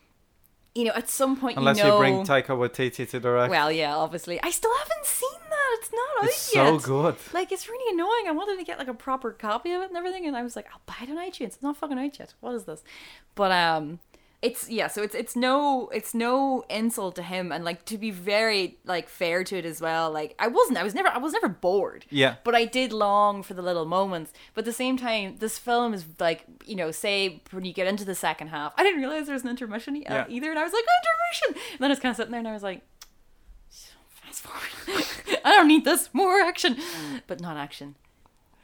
[0.77, 1.95] you know at some point Unless you know.
[1.95, 3.51] you bring Taika Waititi to direct.
[3.51, 5.79] well, yeah, obviously, I still haven't seen that.
[5.79, 6.31] It's not out yet.
[6.31, 6.67] it's yet.
[6.67, 7.17] so good.
[7.33, 8.29] Like it's really annoying.
[8.29, 10.55] I wanted to get like a proper copy of it and everything, and I was
[10.57, 11.47] like, I'll buy it on iTunes.
[11.47, 12.35] It's not fucking out yet.
[12.41, 12.83] What is this?
[13.35, 14.01] But um,
[14.47, 14.87] it's yeah.
[14.89, 19.09] So it's it's no it's no insult to him, and like to be very like
[19.09, 20.11] fair to it as well.
[20.11, 20.79] Like I wasn't.
[20.79, 21.09] I was never.
[21.09, 22.05] I was never bored.
[22.11, 22.37] Yeah.
[22.45, 24.33] But I did long for the little moments.
[24.55, 27.87] But at the same time, this film is like you know, say when you get
[27.87, 30.25] into the second half, I didn't realize there was an intermission uh, Yeah.
[30.29, 31.63] either, and I was like intermission.
[31.73, 32.83] And then I was kind of sitting there, and I was like
[34.11, 35.05] fast forward.
[35.45, 36.09] I don't need this.
[36.13, 36.77] More action,
[37.27, 37.95] but not action.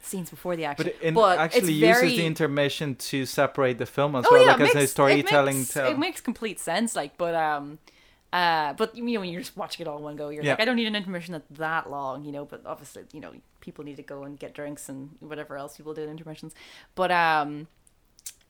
[0.05, 0.85] Scenes before the action.
[0.85, 2.09] But it But actually uses very...
[2.17, 5.59] the intermission to separate the film as Oh well, yeah, as makes, a storytelling It
[5.59, 5.91] makes, tell.
[5.91, 6.95] it makes complete sense.
[6.95, 7.79] Like, but um,
[8.33, 10.51] uh, but you know when you're just watching it all in one go, you're Yeah.
[10.51, 12.43] like, I don't need an intermission that's that long, you know.
[12.45, 15.93] But obviously, you know, people need to go and get drinks and whatever else people
[15.93, 16.53] do in intermissions.
[16.95, 17.67] But um,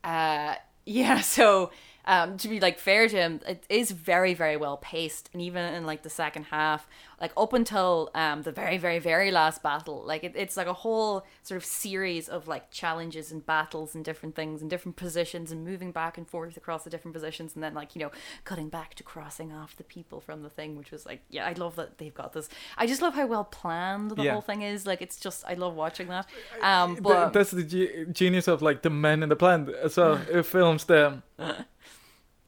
[0.03, 1.71] uh yeah so
[2.05, 5.73] um to be like fair to him it is very very well paced and even
[5.73, 6.87] in like the second half
[7.21, 10.73] like up until um the very very very last battle like it, it's like a
[10.73, 15.51] whole sort of series of like challenges and battles and different things and different positions
[15.51, 18.11] and moving back and forth across the different positions and then like you know
[18.43, 21.53] cutting back to crossing off the people from the thing which was like yeah i
[21.53, 24.33] love that they've got this i just love how well planned the Yeah.
[24.33, 26.27] whole thing is like it's just i love watching that
[26.61, 30.19] um but that's the ge- genius of like the men in the plan So.
[30.33, 31.23] It films them.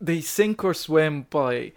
[0.02, 1.72] They sink or swim by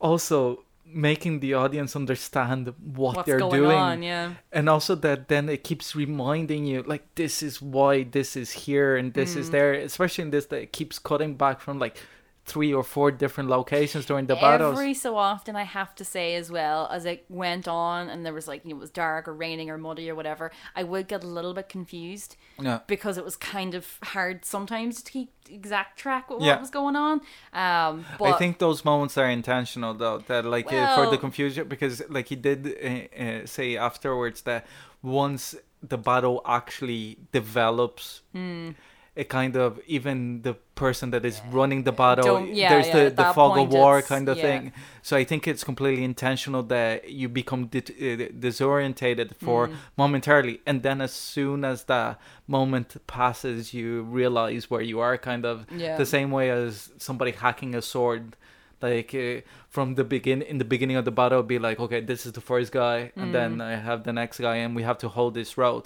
[0.00, 5.48] also making the audience understand what what's they're doing, on yeah and also that then
[5.48, 9.38] it keeps reminding you like this is why this is here and this Mm.
[9.38, 9.72] is there.
[9.72, 11.96] Especially in this, that it keeps cutting back from like
[12.44, 14.76] three or four different locations during the battles.
[14.76, 18.32] Every so often, I have to say as well, as it went on and there
[18.32, 21.06] was like, you know, it was dark or raining or muddy or whatever, I would
[21.06, 22.80] get a little bit confused Yeah.
[22.88, 26.36] because it was kind of hard sometimes to keep exact track Yeah.
[26.36, 27.20] what was going on.
[27.52, 30.18] Um, but I think those moments are intentional though.
[30.26, 34.66] That like uh, for the confusion because like he did uh, uh, say afterwards that
[35.02, 38.70] once the battle actually develops, Hmm.
[39.14, 43.04] It kind of even the person that is running the battle, Don't- yeah, there's yeah,
[43.04, 44.42] the the fog of war kind of yeah.
[44.42, 44.72] thing.
[45.02, 49.74] So I think it's completely intentional that you become dit- uh, disorientated for Hmm.
[49.96, 55.18] momentarily, and then as soon as that moment passes, you realize where you are.
[55.18, 55.66] Kind of
[55.98, 58.36] the same way as somebody hacking a sword
[58.82, 62.26] like uh, from the begin in the beginning of the battle be like okay this
[62.26, 63.62] is the first guy and then Mm.
[63.72, 65.84] i have the next guy and we have to hold this road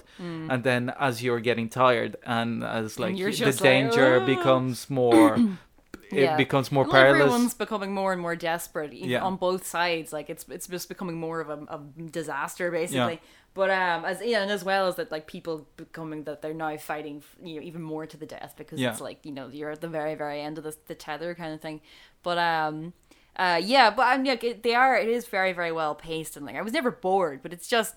[0.51, 5.37] and then as you're getting tired and as like you're the like, danger becomes more
[6.11, 6.37] it Yeah.
[6.37, 9.23] becomes more Well, perilous Everyone's becoming more and more desperate Yeah.
[9.23, 10.13] on both sides.
[10.13, 11.79] Like it's it's just becoming more of a, a
[12.11, 13.13] disaster basically.
[13.13, 13.29] Yeah.
[13.53, 16.77] But um, as yeah, and as well as that, like people becoming that they're now
[16.77, 19.81] fighting, you know, even more to the death because it's like you know you're at
[19.81, 21.81] the very very end of the the tether kind of thing.
[22.21, 22.93] But um,
[23.35, 24.95] uh, yeah, but I'm like it- they are.
[24.97, 27.95] It is very very well paced and like I was never bored, but it's just.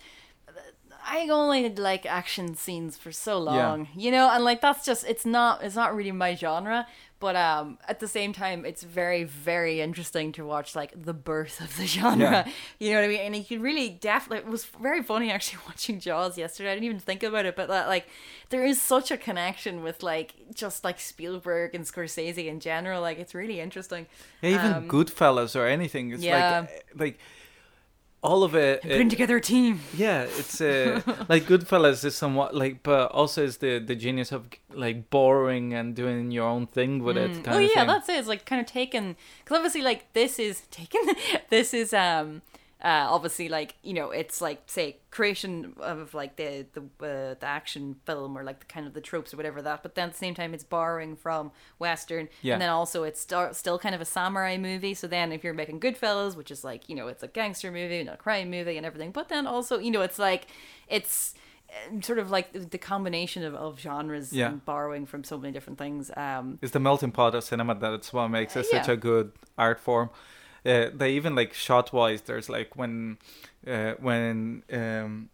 [1.03, 4.03] I only like action scenes for so long, yeah.
[4.05, 6.87] you know, and like that's just it's not it's not really my genre,
[7.21, 11.61] but um at the same time it's very very interesting to watch like the birth
[11.61, 12.19] of the genre.
[12.19, 12.49] Yeah.
[12.79, 13.21] You know what I mean?
[13.21, 16.71] And you could really definitely it was very funny actually watching Jaws yesterday.
[16.73, 18.09] I didn't even think about it, but that like
[18.49, 23.01] there is such a connection with like just like Spielberg and Scorsese in general.
[23.03, 24.07] Like it's really interesting.
[24.43, 26.61] Yeah, even Um, goodfellas or anything it's yeah.
[26.61, 27.19] like uh, like
[28.23, 29.81] all of it, Putting together a team.
[29.97, 34.49] yeah it's uh, like goodfellas is somewhat like but also is the the genius of
[34.75, 37.87] like borrowing and doing your own thing with it kind oh yeah, thing.
[37.87, 38.17] that's it.
[38.19, 41.01] It's like kind of taken because obviously like this is taken.
[41.51, 42.43] this is um
[42.83, 47.47] Uh, obviously, like you know, it's like say creation of like the the uh, the
[47.47, 49.83] action film or like the kind of the tropes or whatever that.
[49.83, 52.55] But then at the same time, it's borrowing from western, Yeah.
[52.55, 54.95] and then also it's st- still kind of a samurai movie.
[54.95, 58.03] So then, if you're making Goodfellas, which is like you know, it's a gangster movie,
[58.03, 59.11] not a crime movie, and everything.
[59.13, 60.47] But then also, you know, it's like
[60.89, 61.35] it's
[61.69, 64.49] uh, sort of like the- combination of, of genres Yeah.
[64.49, 66.11] and borrowing from so many different things.
[66.17, 68.95] Um, It's the melting pot of cinema that's what makes it such Yeah.
[68.95, 70.09] a good art form.
[70.65, 72.23] Uh, they even like shot wise.
[72.23, 73.19] There's like when
[73.67, 75.31] uh, when um,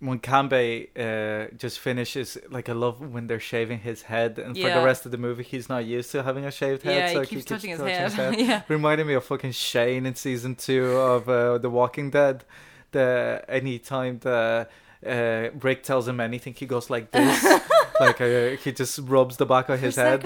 [0.00, 2.38] when Kanbei uh, just finishes.
[2.50, 5.42] Like I love when they're shaving his head, and for the rest of the movie,
[5.42, 6.96] he's not used to having a shaved head.
[6.96, 8.38] Yeah, he so keeps touching his head.
[8.46, 8.62] Yeah.
[8.68, 12.44] Reminded me of fucking Shane in season two of uh, The Walking Dead.
[12.92, 14.68] The anytime the
[15.06, 17.44] uh, Rick tells him anything, he goes like this.
[18.00, 20.22] like uh, he just rubs the back of his For head.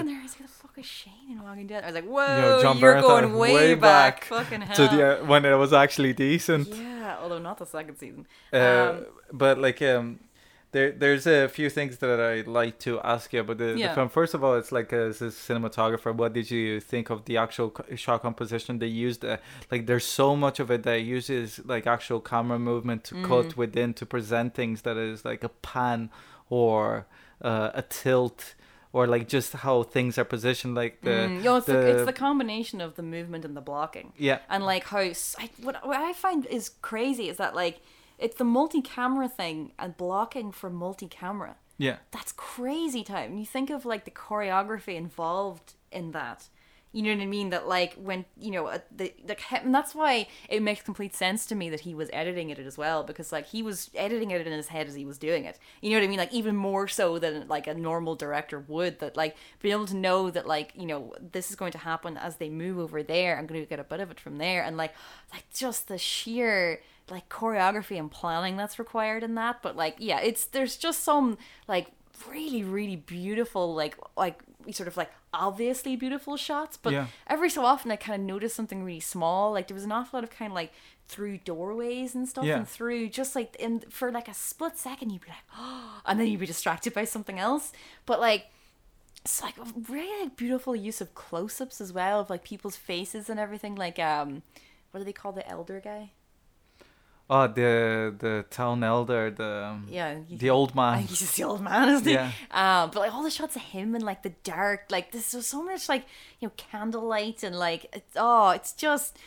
[0.81, 1.83] Second there, I was like, the fuck is Shane in Walking Dead?
[1.83, 4.21] I was like, whoa, you're Bernthal, going way, way back.
[4.21, 4.75] back Fucking hell.
[4.89, 6.67] to the uh, when it was actually decent.
[6.69, 8.27] yeah, although not the second season.
[8.53, 10.19] Uh, Um, but like um,
[10.73, 13.89] there there's a few things that I'd like to ask you about the, Yeah.
[13.89, 14.09] the film.
[14.09, 17.73] First of all, it's like as a cinematographer, what did you think of the actual
[17.95, 19.23] shot composition they used?
[19.25, 19.37] Uh,
[19.71, 23.27] like there's so much of it that uses like actual camera movement to Mm.
[23.27, 26.09] cut within to present things that is like a pan
[26.49, 27.05] or
[27.41, 28.55] uh, a tilt.
[28.93, 31.87] Or like just how things are positioned, like the, Mm, you know, it's the, the-
[31.91, 34.11] it's the combination of the movement and the blocking.
[34.17, 37.79] yeah, and like how I, what, what I find is crazy is that like
[38.19, 41.55] it's the multi-camera thing and blocking for multi-camera.
[41.77, 43.37] yeah, That's crazy time.
[43.37, 46.49] You think of like the choreography involved in that.
[46.93, 47.51] You know what I mean?
[47.51, 51.45] That like when you know uh, the the and that's why it makes complete sense
[51.45, 54.45] to me that he was editing it as well because like he was editing it
[54.45, 55.57] in his head as he was doing it.
[55.81, 56.17] You know what I mean?
[56.17, 58.99] Like even more so than like a normal director would.
[58.99, 62.17] That like being able to know that like you know this is going to happen
[62.17, 63.37] as they move over there.
[63.37, 64.93] I'm going to get a bit of it from there, and like
[65.33, 69.61] like just the sheer like choreography and planning that's required in that.
[69.61, 71.37] But like yeah, it's there's just some
[71.69, 71.87] like
[72.29, 77.07] really really beautiful like like sort of like obviously beautiful shots but Yeah.
[77.27, 80.17] every so often i kind of noticed something really small like there was an awful
[80.17, 80.73] lot of kind of like
[81.07, 82.57] through doorways and stuff Yeah.
[82.57, 86.19] and through just like in for like a split second you'd be like oh and
[86.19, 87.71] then you'd be distracted by something else
[88.05, 88.47] but like
[89.23, 93.29] it's like a really like, beautiful use of close-ups as well of like people's faces
[93.29, 94.41] and everything like um
[94.91, 96.11] what do they call the elder guy
[97.33, 100.97] Oh, the the town elder, the um, yeah he- the old I man.
[100.97, 102.13] think he's just the old man, isn't he?
[102.13, 102.31] Yeah.
[102.51, 105.39] Um, but like all the shots of him in like the dark, like there's so,
[105.41, 106.03] so much like
[106.39, 109.17] you know candlelight and like it's, oh, it's just.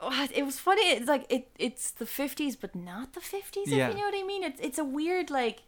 [0.00, 0.86] oh, It was funny.
[0.98, 1.48] It's like it.
[1.58, 3.68] It's the fifties, but not the fifties.
[3.70, 3.88] Yeah.
[3.88, 4.42] If you know what I mean.
[4.42, 5.58] It's it's a weird like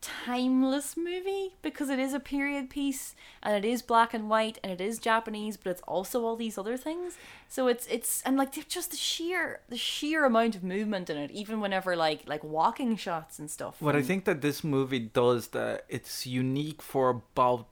[0.00, 4.72] timeless movie because it is a period piece and it is black and white and
[4.72, 7.16] it is Japanese, but it's also all these other things.
[7.48, 11.30] So it's it's and like just the sheer the sheer amount of movement in it,
[11.30, 13.76] even whenever like like walking shots and stuff.
[13.80, 17.66] What I think that this movie does that it's unique for about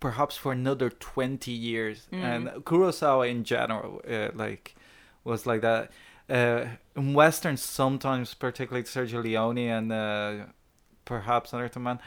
[0.00, 4.74] perhaps for another 20 years and Kurosawa in general uh, like
[5.22, 5.92] was like that
[6.28, 6.64] uh,
[6.96, 10.46] in westerns sometimes particularly Sergio Leone and uh,
[11.04, 11.98] perhaps another man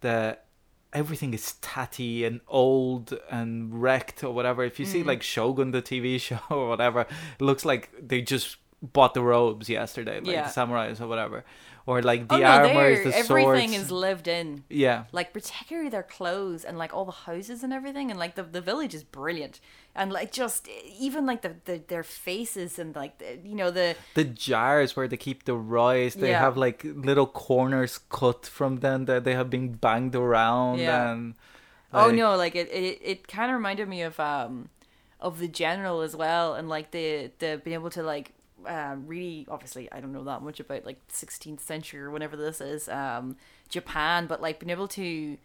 [0.00, 0.46] that
[0.92, 4.62] everything is tatty and old and wrecked or whatever.
[4.64, 5.08] If you see mm-hmm.
[5.08, 9.68] like Shogun the TV show or whatever it looks like they just bought the robes
[9.68, 10.48] yesterday like Yeah.
[10.48, 11.44] the samurais or whatever.
[11.86, 13.84] Or like the oh, no, armor is they're- the everything swords.
[13.84, 14.64] is lived in.
[14.68, 15.04] yeah.
[15.10, 18.60] Like particularly their clothes and like all the houses and everything, and like the the
[18.60, 19.60] village is brilliant,
[19.94, 23.96] and like just even like the, the their faces and like the, you know the
[24.14, 26.34] the jars where they keep the rice they Yeah.
[26.34, 30.88] have like little corners cut from them that they have been banged around Yeah.
[30.88, 31.34] and
[31.94, 34.68] oh no like it it, it kind of reminded me of um
[35.20, 38.32] of the general as well, and like the the being able to like
[38.66, 42.60] um, really obviously I don't know that much about like 16th century or whenever this
[42.60, 43.36] is um
[43.68, 45.38] Japan, but like being able to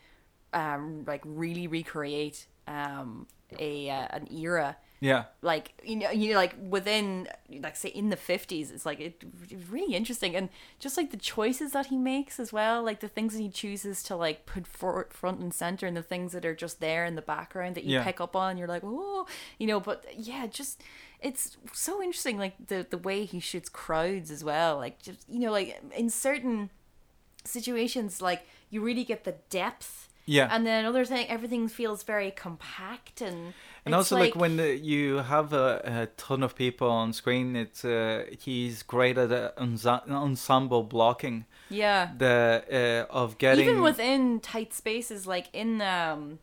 [0.53, 3.27] um like really recreate um
[3.60, 4.77] a uh, an era.
[4.99, 5.25] Yeah.
[5.43, 7.27] Like you know you know like within
[7.62, 10.36] like say in the 50s it's like it it's really interesting.
[10.36, 10.49] And
[10.80, 14.01] just like the choices that he makes as well like the things that he chooses
[14.03, 17.13] to like put for, front and center and the things that are just there in
[17.15, 18.03] the background that you Yeah.
[18.03, 19.27] pick up on you're like oh
[19.60, 20.82] you know but yeah just
[21.21, 25.39] it's so interesting like the the way he shoots crowds as well like just you
[25.39, 26.71] know like in certain
[27.43, 30.47] situations like you really get the depth yeah.
[30.51, 33.53] And then another thing everything feels very compact and
[33.85, 37.83] and also like, when the, you have a, a ton of people on screen it's
[37.85, 41.45] uh, he's great at uh, ensemble blocking.
[41.69, 42.09] Yeah.
[42.17, 46.39] The uh, of getting even within tight spaces like in um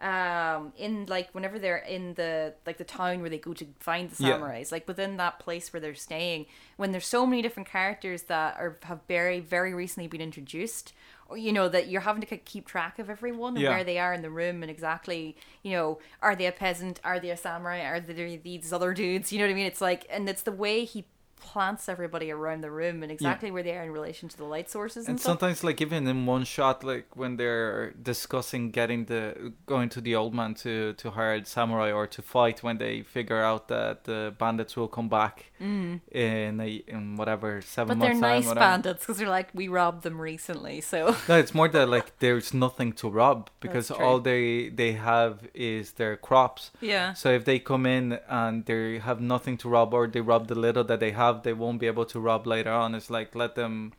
[0.00, 4.10] um in like whenever they're in the like the town where they go to find
[4.10, 4.36] the Yeah.
[4.38, 6.44] samurais like within that place where they're staying
[6.76, 10.92] when there's so many different characters that are have very very recently been introduced
[11.34, 13.70] you know that you're having to keep track of everyone and Yeah.
[13.70, 17.00] where they are in the room and exactly you know are they a peasant?
[17.02, 17.80] Are they a samurai?
[17.80, 19.32] Are they these other dudes?
[19.32, 19.66] You know what i mean?
[19.66, 21.06] It's like and it's the way he
[21.40, 24.70] plants everybody around the room and exactly where they are in relation to the light
[24.70, 29.52] sources and, and sometimes like even in one shot like when they're discussing getting the
[29.66, 33.02] going to the old man to to hire a samurai or to fight when they
[33.02, 38.00] figure out that the bandits will come back in a, in whatever seven Mm.
[38.00, 41.14] but they're months time nice bandits because they're like we robbed them recently so.
[41.28, 45.92] No it's more that like there's nothing to rob because all they they have is
[46.00, 46.70] their crops.
[46.80, 47.06] Yeah.
[47.20, 50.58] So if they come in and they have nothing to rob or they rob the
[50.66, 53.54] little that they have they won't be able to rob later on it's like let
[53.54, 53.92] them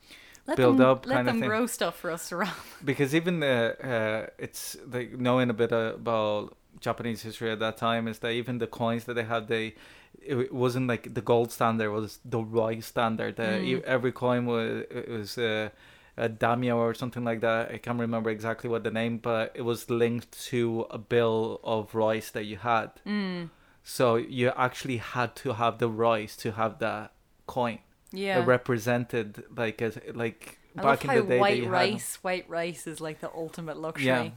[0.47, 1.49] let build them, up let kind of them thing.
[1.49, 2.53] grow stuff for us to rob
[2.86, 8.07] because even the uh, it's like knowing a bit about Japanese history at that time
[8.07, 9.73] is that even the coins that they had, they
[10.21, 13.39] it, wasn't like the gold standard; was the rice standard.
[13.39, 13.82] Uh, Mm.
[13.84, 15.69] every coin was it was uh,
[16.17, 17.71] a daimyo or something like that.
[17.71, 21.95] I can't remember exactly what the name, but it was linked to a bill of
[21.95, 22.91] rice that you had.
[23.07, 23.49] mm.
[23.84, 27.11] So you actually had to have the rice to have that
[27.48, 27.80] coin.
[28.12, 31.39] yeah represented like as like I back in the day.
[31.39, 34.06] white you had- rice, white rice is like the ultimate luxury.
[34.06, 34.30] Yeah.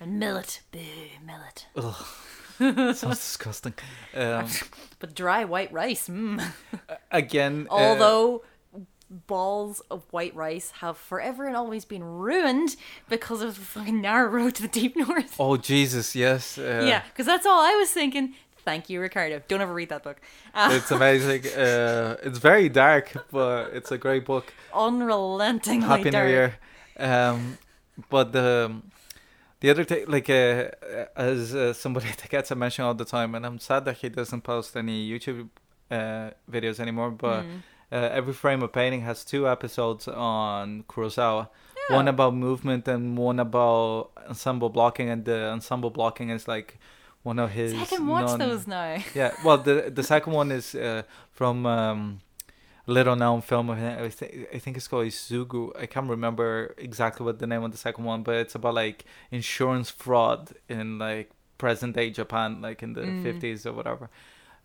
[0.00, 0.80] And millet, boo,
[1.24, 1.66] millet.
[1.76, 2.06] Ugh,
[2.96, 3.74] sounds disgusting.
[4.14, 4.48] Um,
[4.98, 6.42] But dry white rice, mm.
[7.10, 8.42] again, uh, Although
[9.10, 12.76] balls of white rice have forever and always been ruined
[13.08, 15.36] because of the fucking narrow road to the deep north.
[15.38, 18.34] oh Jesus, yes, uh, yeah, because that's all I was thinking.
[18.64, 19.42] Thank you, Ricardo.
[19.48, 20.20] Don't ever read that book.
[20.54, 21.42] Uh, it's amazing.
[21.56, 24.52] Uh, it's very dark, but it's a great book.
[24.72, 26.26] unrelentingly Happy dark.
[26.26, 26.54] New Year.
[26.98, 27.58] Um,
[28.08, 28.80] but the
[29.60, 30.70] the other thing, like uh,
[31.16, 34.08] as uh, somebody that gets a mention all the time, and I'm sad that he
[34.08, 35.48] doesn't post any YouTube
[35.90, 37.10] uh, videos anymore.
[37.10, 37.62] But Mm.
[37.92, 41.48] uh, every frame of painting has two episodes on Kurosawa.
[41.90, 46.78] One about movement and one about ensemble blocking, and the ensemble blocking is like
[47.22, 47.72] one of his.
[47.72, 48.98] See, I can watch non- those now.
[49.14, 52.20] Yeah, well, the the second one is uh, from um,
[52.88, 53.70] a little known film.
[53.70, 53.78] of.
[53.78, 55.70] I, thi- I think it's called Izugu.
[55.80, 59.04] I can't remember exactly what the name of the second one, but it's about like
[59.30, 63.22] insurance fraud in like present day Japan, like in the Mm.
[63.22, 64.10] fifties or whatever.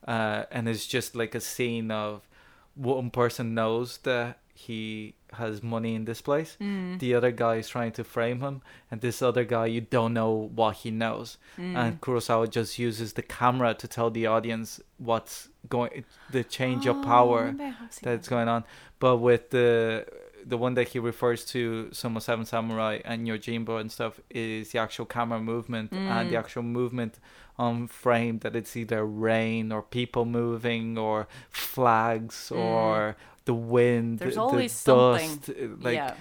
[0.08, 2.28] Uh, and it's just like a scene of
[2.76, 6.58] one person knows that he has money in this place.
[6.62, 7.00] Mm.
[7.00, 10.32] The other guy is trying to frame him, and this other guy you don't know
[10.56, 11.76] what he knows Mm.
[11.76, 16.98] and Kurosawa just uses the camera to tell the audience what's going, the change of
[16.98, 17.68] Oh, power have seen
[18.04, 18.30] that's that.
[18.30, 18.64] going on.
[19.00, 20.06] But with the
[20.46, 24.80] the one that he refers to, Sumo Seven Samurai and Yojimbo and stuff, is the
[24.80, 26.40] actual camera movement and the Mm.
[26.40, 27.20] actual movement
[27.60, 28.40] on frame.
[28.40, 33.18] That it's either rain or people moving or flags or
[33.50, 34.20] the wind.
[34.20, 35.54] There's the always dust, uh,
[35.88, 36.14] like yeah.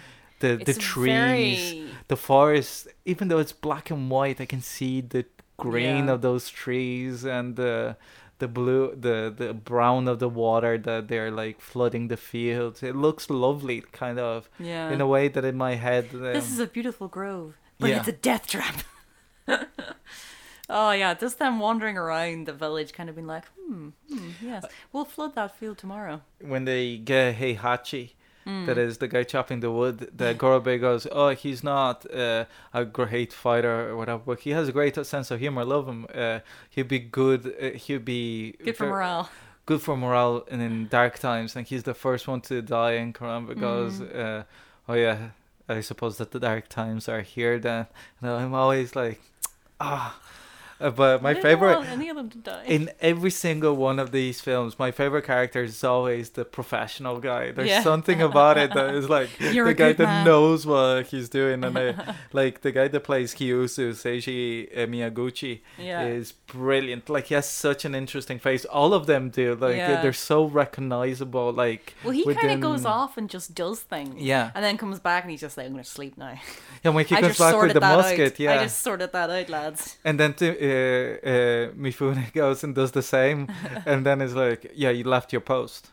[0.43, 2.79] the the It's trees very- the forest
[3.13, 5.23] even though it's black and white i can see the
[5.67, 6.15] green Yeah.
[6.15, 7.97] of those trees and the
[8.43, 12.95] the blue the the brown of the water that they're like flooding the fields it
[13.07, 14.39] looks lovely kind of
[14.73, 14.93] Yeah.
[14.95, 17.51] in a way that in my head um, This is a beautiful grove,
[17.81, 17.99] but yeah.
[17.99, 18.77] it's a death trap.
[20.69, 24.65] oh yeah, just them wandering around the village, kind of being like, hmm, hmm yes,
[24.93, 26.21] we'll flood that field tomorrow.
[26.41, 28.11] when they get heihachi
[28.49, 28.65] Hmm.
[28.67, 32.85] that is the guy chopping the wood the Gorobei goes oh he's not uh, a
[32.85, 36.07] great fighter or whatever but he has a great sense of humor I love him
[36.15, 36.39] uh,
[36.71, 39.29] he'd be good uh, he'd be Good for morale.
[39.71, 43.13] good for morale and in dark times and he's the first one to die in
[43.13, 44.21] Quran because Mm-hmm.
[44.21, 44.43] uh,
[44.91, 45.19] oh yeah
[45.69, 47.89] I suppose that the dark times are here then
[48.23, 49.21] and I'm always like
[49.81, 50.21] ah
[50.81, 52.63] Uh, but my favorite any of them to die.
[52.67, 57.51] in every single one of these films my favorite character is always the professional guy
[57.51, 57.83] there's Yeah.
[57.83, 60.25] something about it that is like You're the guy that man.
[60.27, 66.03] knows what he's doing and I, like the guy that plays Kyuzo Seiji Miyaguchi yeah.
[66.05, 67.09] is brilliant.
[67.09, 68.65] Like he has such an interesting face.
[68.67, 69.55] All of them do.
[69.55, 70.03] Like Yeah.
[70.03, 71.53] they're so recognizable.
[71.53, 74.21] Like well, he kind of goes off and just does things.
[74.21, 76.35] Yeah, And then comes back and he's just like, I'm going to sleep now.
[76.85, 76.91] yeah.
[76.91, 78.41] When he I comes just back with sorted the musket, out.
[78.41, 78.53] yeah.
[78.55, 79.97] I just sorted that out, lads.
[80.05, 83.49] And then to, uh, uh, Mifune goes and does the same,
[83.87, 85.91] and then it's like, "Yeah, you left your post."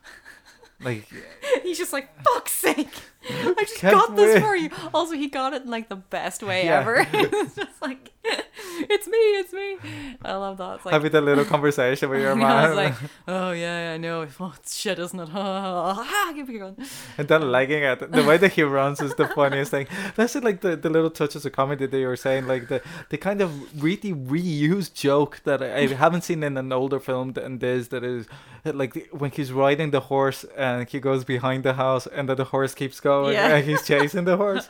[0.79, 1.07] Like,
[1.63, 2.89] He's just like, fuck's sake.
[3.29, 4.43] I just got this wait.
[4.43, 4.69] for you.
[4.93, 6.79] Also, he got it in like the best way Yeah.
[6.81, 7.07] ever.
[7.13, 8.11] it's just like,
[8.89, 9.77] it's me, it's me.
[10.23, 10.75] I love that.
[10.75, 12.45] It's like, Having a little conversation with your mom.
[12.51, 12.69] I man.
[12.69, 14.27] was like, oh yeah, yeah, I know.
[14.39, 15.29] Oh, shit, isn't it?
[15.33, 16.77] Ah, keep it going.
[17.17, 18.11] and then liking it.
[18.11, 19.87] The way that he runs is the funniest thing.
[20.15, 22.81] That's it, like the, the little touches of comedy that you were saying, like the
[23.09, 27.33] the kind of really reused joke that I, I haven't seen in an older film
[27.33, 27.89] than this.
[27.89, 28.27] That is
[28.65, 32.45] like when he's riding the horse and he goes behind the house and then the
[32.45, 33.55] horse keeps going Yeah.
[33.55, 34.67] and he's chasing the horse.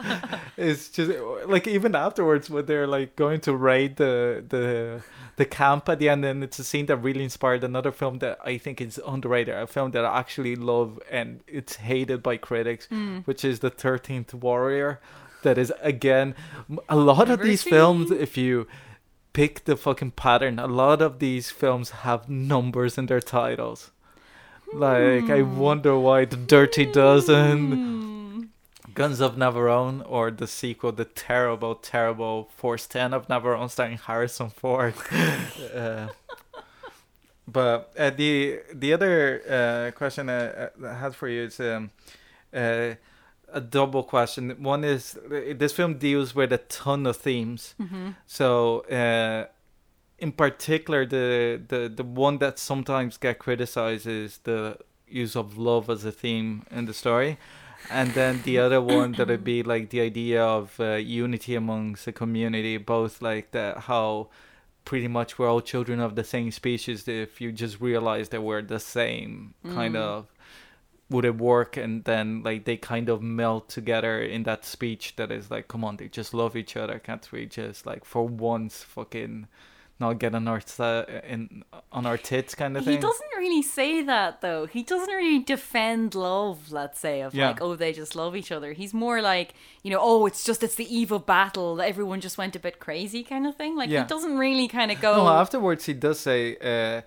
[0.58, 1.12] it's just
[1.46, 5.02] like even afterwards when they're like going to raid the the
[5.36, 8.38] the camp at the end and it's a scene that really inspired another film that
[8.44, 12.88] I think is underrated, a film that I actually love and it's hated by critics,
[13.26, 15.00] which is The Thirteenth Warrior.
[15.44, 16.36] That is again
[16.88, 18.68] a lot of Never these films if you
[19.34, 23.92] pick the fucking pattern, a lot of these films have numbers in their titles.
[24.74, 28.13] Like I wonder why the Dirty Dozen, Hmm.
[28.94, 34.50] Guns of Navarone, or the sequel, the terrible, terrible Force Ten of Navarone, starring Harrison
[34.50, 34.94] Ford.
[35.76, 36.08] uh,
[37.48, 41.92] but uh, the the other uh, question I, I had for you is um,
[42.54, 42.96] uh,
[43.52, 44.50] a double question.
[44.62, 47.76] One is uh, this film deals with a ton of themes.
[47.82, 48.10] Mm-hmm.
[48.26, 49.48] So, uh,
[50.20, 54.78] in particular, the, the the one that sometimes get criticized is the
[55.08, 57.38] use of love as a theme in the story,
[57.90, 62.06] and then the other one that would be like the idea of uh, unity amongst
[62.06, 64.30] the community, both like that how
[64.86, 67.08] pretty much we're all children of the same species.
[67.08, 70.00] If you just realize that we're the same kind Mm.
[70.02, 70.28] of
[71.10, 75.32] would it work and then like they kind of melt together in that speech that
[75.32, 78.82] is like come on they just love each other can't we just like for once
[78.82, 79.48] fucking
[80.06, 81.42] not get on our th- in
[81.98, 82.96] on our tits kind of thing.
[82.96, 84.64] He doesn't really say that though.
[84.76, 87.48] He doesn't really defend love, let's say, of Yeah.
[87.50, 88.70] like, oh, they just love each other.
[88.82, 89.50] He's more like,
[89.84, 91.70] you know, oh, it's just it's the eve of battle.
[91.92, 93.74] Everyone just went a bit crazy, kind of thing.
[93.82, 94.02] Like Yeah.
[94.04, 95.12] he doesn't really kind of go.
[95.24, 96.40] no afterwards he does say
[96.72, 97.02] uh,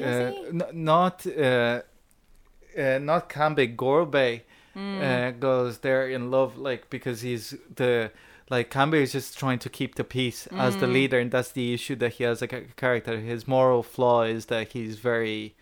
[0.00, 0.48] Does uh, he?
[0.60, 1.80] n- not uh,
[2.84, 4.34] uh, not Kanbei Gorobei
[4.74, 5.00] Hmm.
[5.02, 7.44] uh, goes they're in love like because he's
[7.80, 8.10] the
[8.50, 10.80] like Kanbei is just trying to keep the peace as Hmm.
[10.80, 14.22] the leader and that's the issue that he has as a character his moral flaw
[14.22, 15.54] is that he's very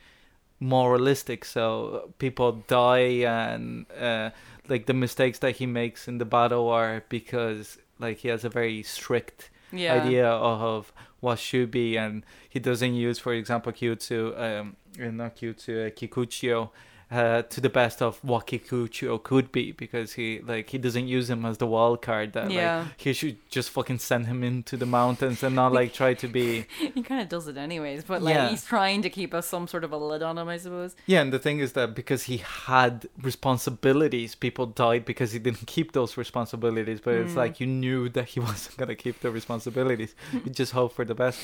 [0.60, 4.30] moralistic so people die and uh,
[4.68, 8.48] like the mistakes that he makes in the battle are because like he has a
[8.48, 9.94] very strict yeah.
[10.02, 14.76] idea of what should be and he doesn't use for example Kyuzo um
[15.16, 16.70] not Kyuzo uh, Kikuchiyo
[17.10, 21.30] uh, to the best of what Kikuchiyo could be because he like he doesn't use
[21.30, 22.80] him as the wild card that Yeah.
[22.80, 26.28] like he should just fucking send him into the mountains and not like try to
[26.28, 28.50] be he kind of does it anyways, but like Yeah.
[28.50, 30.94] he's trying to keep us some sort of a lid on him, I suppose.
[31.06, 35.66] yeah and the thing is that because he had responsibilities people died because he didn't
[35.66, 37.36] keep those responsibilities but it's Mm.
[37.36, 41.14] like you knew that he wasn't gonna keep the responsibilities you just hope for the
[41.14, 41.40] best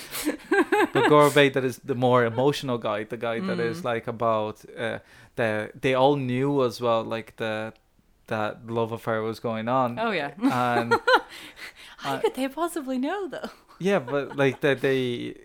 [0.92, 3.84] but Gorobei that is the more emotional guy the guy that is Mm.
[3.84, 4.98] like about uh,
[5.36, 7.72] the they all knew as well like the
[8.28, 10.32] that love affair was going on Oh yeah.
[10.48, 10.92] and
[11.98, 13.50] How Uh, could they possibly know though?
[13.78, 15.36] yeah but like that they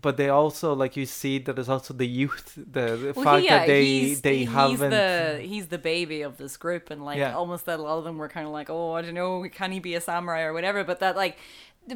[0.00, 3.42] but they also like you see that there's also the youth the, the Well, fact
[3.42, 7.04] yeah, that they he's, they he's haven't the he's the baby of this group, and
[7.04, 7.34] like Yeah.
[7.34, 9.72] almost that a lot of them were kind of like, oh, I don't know, can
[9.72, 10.84] he be a samurai or whatever?
[10.84, 11.36] But that like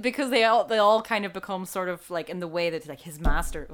[0.01, 2.87] because they all they all kind of become sort of like in the way that
[2.89, 3.69] like his master,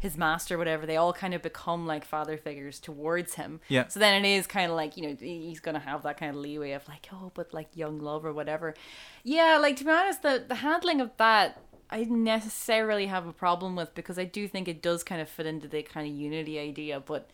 [0.00, 0.86] his master, whatever.
[0.86, 3.60] They all kind of become like father figures towards him.
[3.68, 3.88] Yeah.
[3.88, 6.36] So then it is kind of like you know he's gonna have that kind of
[6.36, 8.74] leeway of like oh, but like young love or whatever.
[9.24, 11.60] Yeah, like to be honest, the the handling of that.
[11.90, 15.28] I didn't necessarily have a problem with because I do think it does kind of
[15.28, 17.30] fit into the kind of unity idea, but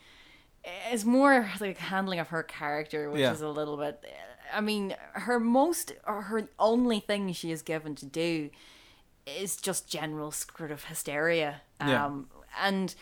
[0.65, 3.33] eh, it's more like handling of her character, which Yeah.
[3.33, 3.99] is a little bit.
[4.05, 4.11] Eh,
[4.53, 8.51] I mean, her most or her only thing she is given to do
[9.27, 11.63] is just general sort of hysteria.
[11.81, 12.05] Yeah.
[12.07, 12.29] Um,
[12.61, 12.95] and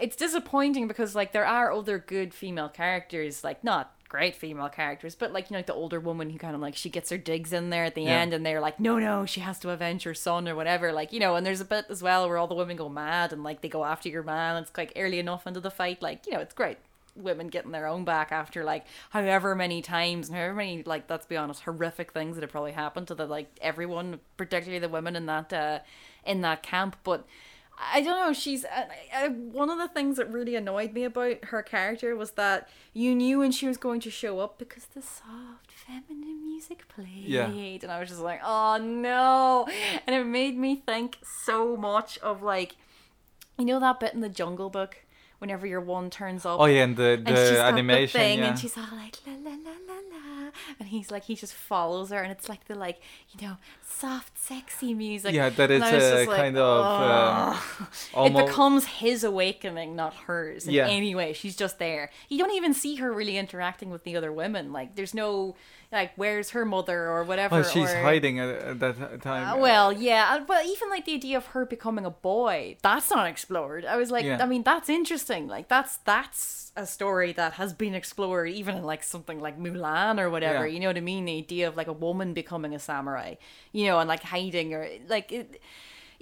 [0.00, 5.14] it's disappointing because like there are other good female characters, like not great female characters,
[5.14, 7.16] but like you know like the older woman who kind of like she gets her
[7.18, 8.20] digs in there at the Yeah.
[8.20, 10.92] end, and they're like, no, no, she has to avenge her son or whatever.
[10.92, 13.32] Like you know, and there's a bit as well where all the women go mad
[13.32, 14.62] and like they go after your man.
[14.62, 16.78] It's like early enough into the fight, like you know, it's great.
[17.14, 21.26] Women getting their own back after like however many times and however many like let's
[21.26, 25.14] be honest horrific things that have probably happened to the like everyone particularly the women
[25.14, 25.80] in that uh
[26.24, 27.26] in that camp but
[27.94, 28.32] I don't know.
[28.34, 28.84] She's uh,
[29.14, 33.14] uh, one of the things that really annoyed me about her character was that you
[33.14, 37.46] knew when she was going to show up because the soft feminine music played, Yeah.
[37.48, 39.66] and I was just like, oh no,
[40.06, 42.76] and it made me think so much of like,
[43.58, 44.98] you know that bit in the Jungle Book
[45.42, 46.60] whenever your one turns up.
[46.60, 49.16] oh yeah and the And she's the animation the thing, yeah and she's all like
[49.26, 52.62] la la la la la, and he's like he just follows her and it's like
[52.68, 52.98] the like
[53.30, 57.58] you know soft sexy music yeah, that it's a like, kind of um,
[58.14, 60.86] "Ugh." it becomes his awakening not hers in Yeah.
[60.88, 64.32] any way she's just there you don't even see her really interacting with the other
[64.32, 65.56] women like there's no
[65.92, 69.56] like where's her mother or whatever well, she's or, hiding at, at that time.
[69.56, 73.10] uh, well, yeah, uh, but even like the idea of her becoming a boy, that's
[73.10, 73.84] not explored.
[73.84, 74.42] I was like, Yeah.
[74.42, 75.46] I mean, that's interesting.
[75.46, 80.18] Like that's that's a story that has been explored even in like something like Mulan
[80.18, 80.66] or whatever.
[80.66, 80.74] Yeah.
[80.74, 81.26] You know what I mean?
[81.26, 83.34] The idea of like a woman becoming a samurai,
[83.72, 85.60] you know, and like hiding or like it.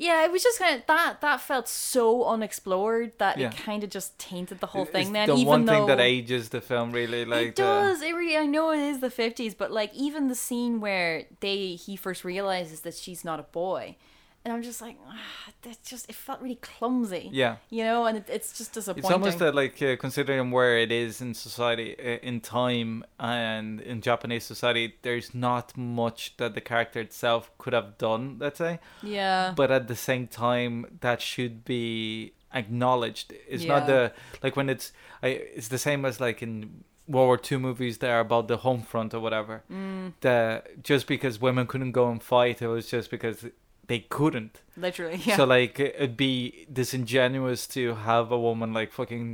[0.01, 1.21] Yeah, it was just kind of that.
[1.21, 3.49] That felt so unexplored that Yeah.
[3.51, 5.13] it kind of just tainted the whole It's thing.
[5.13, 8.01] Then the even one though thing that ages the film really like it the- does.
[8.01, 8.37] It really.
[8.39, 12.25] I know it is the fifties, but like even the scene where they he first
[12.25, 13.97] realizes that she's not a boy,
[14.45, 17.29] and I'm just like, ah, that just it felt really clumsy.
[17.33, 17.57] yeah.
[17.69, 19.05] You know, and it, it's just disappointing.
[19.05, 23.81] It's almost that, like, uh, considering where it is in society, uh, in time, and
[23.83, 28.79] in Japanese society, there's not much that the character itself could have done, let's say.
[29.03, 29.53] yeah.
[29.55, 33.33] But at the same time, that should be acknowledged.
[33.49, 34.13] It's not the,
[34.43, 38.11] like, when it's, I, it's the same as, like, in World War II movies that
[38.11, 39.63] are about the home front or whatever.
[39.71, 43.45] Mm, The, just because women couldn't go and fight, it was just because
[43.91, 44.55] they couldn't.
[44.87, 45.19] literally.
[45.29, 45.37] Yeah.
[45.39, 49.27] So like it'd be disingenuous to have a woman like fucking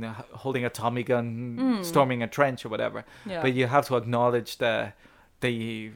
[0.43, 1.25] holding a Tommy gun,
[1.59, 1.85] Mm.
[1.91, 2.99] storming a trench or whatever.
[3.25, 3.41] yeah.
[3.43, 4.95] But you have to acknowledge that
[5.43, 5.91] they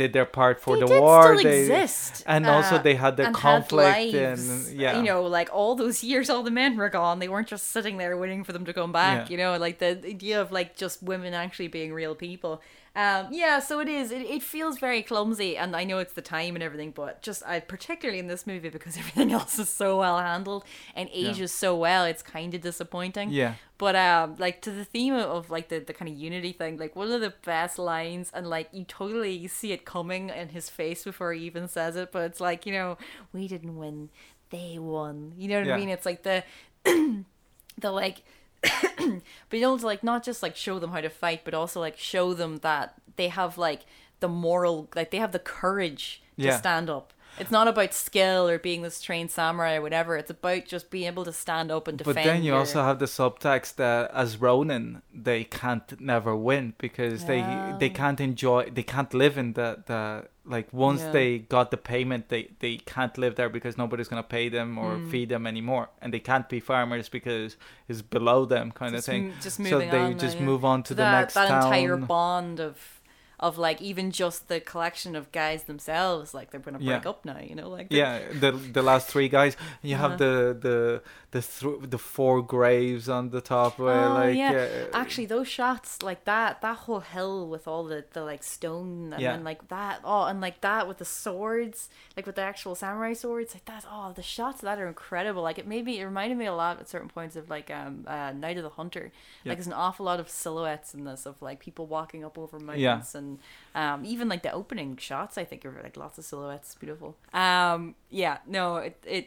[0.00, 1.22] did their part for they the war.
[1.38, 5.02] still they, exist, and also uh, they had their had conflict lives, and yeah, you
[5.10, 7.16] know, like all those years, all the men were gone.
[7.22, 9.18] They weren't just sitting there waiting for them to come back.
[9.18, 9.32] Yeah.
[9.32, 12.60] You know, like the idea of like just women actually being real people.
[12.96, 14.10] Um, yeah, so it is.
[14.10, 17.42] It, it feels very clumsy, and I know it's the time and everything, but just
[17.46, 20.64] I particularly in this movie because everything else is so well handled
[20.96, 23.30] and ages so well, it's kind of disappointing.
[23.30, 23.54] yeah.
[23.76, 26.78] But um, like to the theme of, of like the, the kind of unity thing,
[26.78, 30.68] like one of the best lines, and like you totally see it coming in his
[30.68, 32.10] face before he even says it.
[32.10, 32.98] But it's like you know,
[33.32, 34.08] we didn't win,
[34.50, 35.32] they won.
[35.38, 35.74] You know what Yeah.
[35.74, 35.90] I mean?
[35.90, 36.42] It's like the
[36.84, 38.22] the like,
[38.62, 41.80] but you know, to like not just like show them how to fight, but also
[41.80, 43.82] like show them that they have like
[44.20, 46.56] the moral, like they have the courage to Yeah.
[46.58, 47.12] stand up.
[47.38, 50.16] It's not about skill or being this trained samurai or whatever.
[50.16, 52.14] It's about just being able to stand up and defend.
[52.16, 56.74] But then you your- also have the subtext that as Ronin, they can't never win
[56.78, 57.42] because they
[57.78, 61.10] they can't enjoy, they can't live in the the like once Yeah.
[61.12, 64.96] they got the payment, they they can't live there because nobody's gonna pay them or
[64.96, 65.10] Mm.
[65.10, 67.56] feed them anymore, and they can't be farmers because
[67.86, 69.24] it's below them kind just of thing.
[69.32, 70.44] m- just so they on just yeah.
[70.44, 71.64] move on to So the that, next that town.
[71.64, 72.97] entire bond of
[73.40, 77.10] of like even just the collection of guys themselves like they're gonna break Yeah.
[77.10, 79.56] up now you know like yeah, the the last three guys.
[79.82, 80.08] You Uh-huh.
[80.08, 84.52] have the the the th- the four graves on the top where Oh, like yeah.
[84.52, 89.12] uh, actually those shots like that that whole hill with all the the like stone
[89.12, 89.32] and Yeah.
[89.32, 93.12] then like that oh and like that with the swords like with the actual samurai
[93.12, 96.36] swords like that oh the shots that are incredible like it made me it reminded
[96.38, 99.12] me a lot at certain points of like um uh, night of the hunter
[99.44, 99.50] Yeah.
[99.50, 102.58] like there's an awful lot of silhouettes in this of like people walking up over
[102.58, 103.27] mountains and
[103.74, 107.94] um even like the opening shots i think are like lots of silhouettes beautiful um
[108.22, 109.26] yeah no it it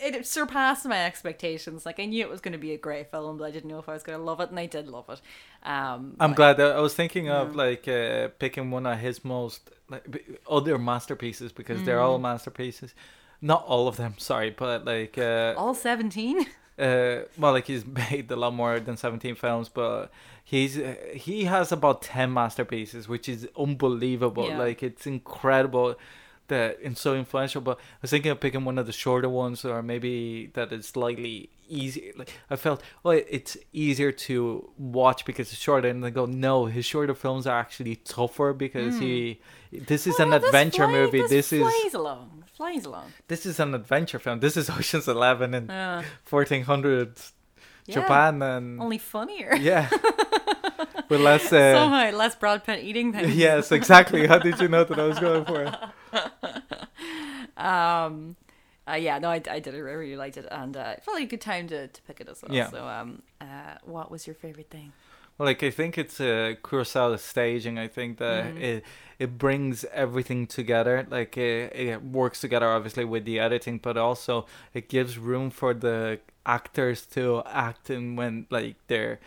[0.00, 1.86] it surpassed my expectations.
[1.86, 3.78] Like I knew it was going to be a great film, but I didn't know
[3.78, 5.20] if I was going to love it, and I did love it.
[5.62, 7.62] Um, I'm but- glad that I was thinking of Yeah.
[7.64, 10.04] like uh, picking one of his most like
[10.50, 12.22] other masterpieces because they're all Mm.
[12.22, 12.92] masterpieces.
[13.40, 16.44] Not all of them, sorry, but like uh, all seventeen.
[16.78, 20.10] Uh, well, like he's made a lot more than 17 films, but
[20.42, 24.48] he's uh, he has about 10 masterpieces, which is unbelievable.
[24.48, 24.58] Yeah.
[24.58, 25.96] Like it's incredible
[26.48, 27.60] that and so influential.
[27.60, 30.86] But I was thinking of picking one of the shorter ones, or maybe that is
[30.86, 32.12] slightly easier.
[32.16, 36.66] Like I felt, oh, it's easier to watch because it's shorter, and I go, no,
[36.66, 39.40] his shorter films are actually tougher because he.
[39.72, 41.22] This is an this adventure fly- movie.
[41.26, 42.44] This, is flies along.
[42.56, 43.12] Flies along.
[43.26, 44.38] this is an adventure film.
[44.38, 47.18] This is Ocean's Eleven and Uh, 1400
[47.86, 47.94] yeah.
[47.94, 49.56] Japan and Only funnier.
[49.56, 49.90] yeah
[51.08, 53.34] with less uh, Somehow less Brad Pitt eating things.
[53.46, 55.74] yes exactly how did you know that i was going for it
[57.56, 58.36] Um.
[58.86, 59.68] Uh, yeah, no, I, I did.
[59.74, 59.78] It.
[59.78, 62.42] I really liked it, and uh, probably a good time to, to pick it as
[62.42, 62.54] well.
[62.54, 62.68] Yeah.
[62.68, 64.92] So, um, uh, what was your favorite thing?
[65.38, 68.60] well, like i think it's uh, kurosawa staging i think that Mhm.
[68.62, 68.84] it
[69.18, 74.46] it brings everything together like it, it works together obviously with the editing but also
[74.74, 79.18] it gives room for the actors to act and when like they're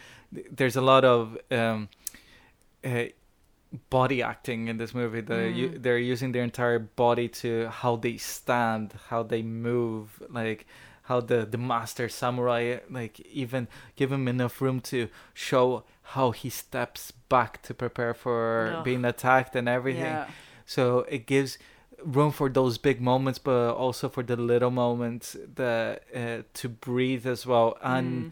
[0.50, 1.90] there's a lot of um
[2.86, 3.06] uh,
[3.89, 5.22] body acting in this movie.
[5.22, 10.65] The you, they're using their entire body to how they stand, how they move, like
[11.03, 16.49] how the the master samurai like even give him enough room to show how he
[16.49, 18.84] steps back to prepare for Ugh.
[18.84, 20.03] being attacked and everything.
[20.03, 20.28] Yeah.
[20.65, 21.57] So it gives
[22.03, 27.26] room for those big moments, but also for the little moments that uh, to breathe
[27.26, 28.32] as well, and Mm.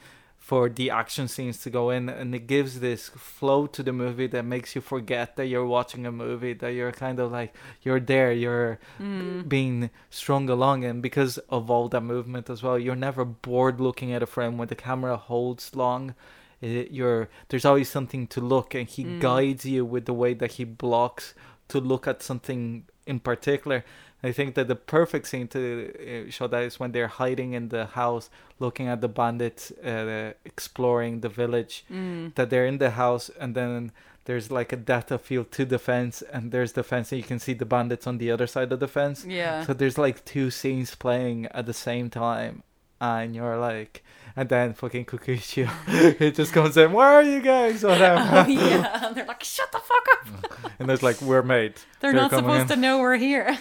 [0.49, 4.27] For the action scenes to go in, and it gives this flow to the movie
[4.27, 7.99] that makes you forget that you're watching a movie, that you're kind of like you're
[8.13, 9.49] there, you're Mm.
[9.49, 14.13] being strung along, and because of all that movement as well, you're never bored looking
[14.13, 16.13] at a frame when the camera holds long.
[16.61, 19.19] It, you're there's always something to look, and he Mm.
[19.19, 21.33] guides you with the way that he blocks
[21.69, 23.83] to look at something in particular.
[24.25, 25.61] I think that the perfect scene to
[26.27, 30.33] uh, show that is when they're hiding in the house, looking at the bandits, uh,
[30.43, 31.85] exploring the village.
[31.91, 32.33] Mm.
[32.33, 33.91] That they're in the house, and then
[34.25, 37.39] there's like a of field to the fence, and there's the fence, and you can
[37.39, 39.25] see the bandits on the other side of the fence.
[39.25, 39.63] Yeah.
[39.65, 42.63] So there's like two scenes playing at the same time,
[42.99, 44.03] and you're like,
[44.35, 45.69] and then fucking Kikuchiyo,
[46.19, 47.83] it just comes in, where are you guys?
[47.91, 48.21] Whatever.
[48.21, 49.05] oh yeah.
[49.05, 50.71] And they're like, shut the fuck up.
[50.79, 51.75] and there's like, we're made.
[51.99, 52.67] They're, They're not supposed in.
[52.69, 53.57] to know we're here.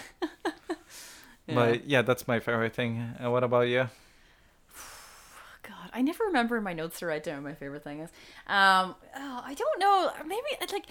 [1.47, 1.55] Yeah.
[1.55, 3.13] But yeah, that's my favorite thing.
[3.19, 3.89] And what about you?
[5.63, 8.09] God, I never remember in my notes to write down my favorite thing is.
[8.47, 10.11] Um, oh, I don't know.
[10.25, 10.85] Maybe it's like,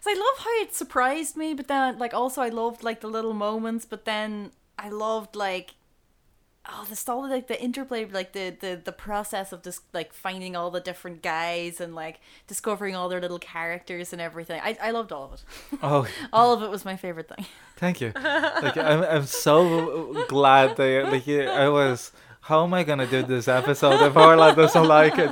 [0.00, 3.08] so I love how it surprised me, but then like also I loved like the
[3.08, 5.74] little moments, but then I loved like.
[6.70, 10.54] Oh, the stall, like the interplay, like the, the the process of just like finding
[10.54, 14.60] all the different guys and like discovering all their little characters and everything.
[14.62, 15.44] I, I loved all of it.
[15.82, 17.46] Oh, All of it was my favorite thing.
[17.76, 18.12] thank you.
[18.14, 22.12] Like I'm, I'm so glad that like I was.
[22.48, 25.30] How am I gonna do this episode if Orla doesn't like it?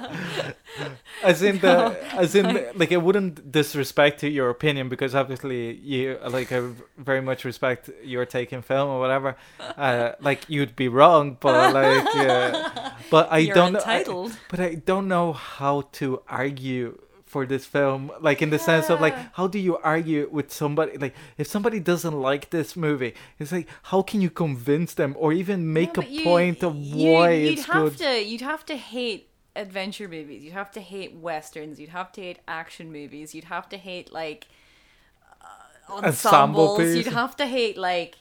[1.25, 6.53] As in the, as in like it wouldn't disrespect your opinion because obviously you like
[6.53, 6.61] I
[6.99, 9.35] very much respect your take in film or whatever.
[9.79, 13.83] Uh, like you'd be wrong, but like, uh, but I You're don't know.
[13.87, 14.05] I-
[14.51, 16.99] but I don't know how to argue
[17.37, 18.01] for this film.
[18.28, 20.97] Like in the sense of like, how do you argue with somebody?
[21.05, 25.28] Like if somebody doesn't like this movie, it's like how can you convince them or
[25.43, 27.99] even make No, a you- point of you- why you'd it's have good?
[28.05, 29.22] to you'd have to hate
[29.64, 33.66] adventure movies you'd have to hate westerns you'd have to hate action movies you'd have
[33.74, 34.43] to hate like
[35.43, 38.12] uh, Ensemble ensembles you'd have to hate like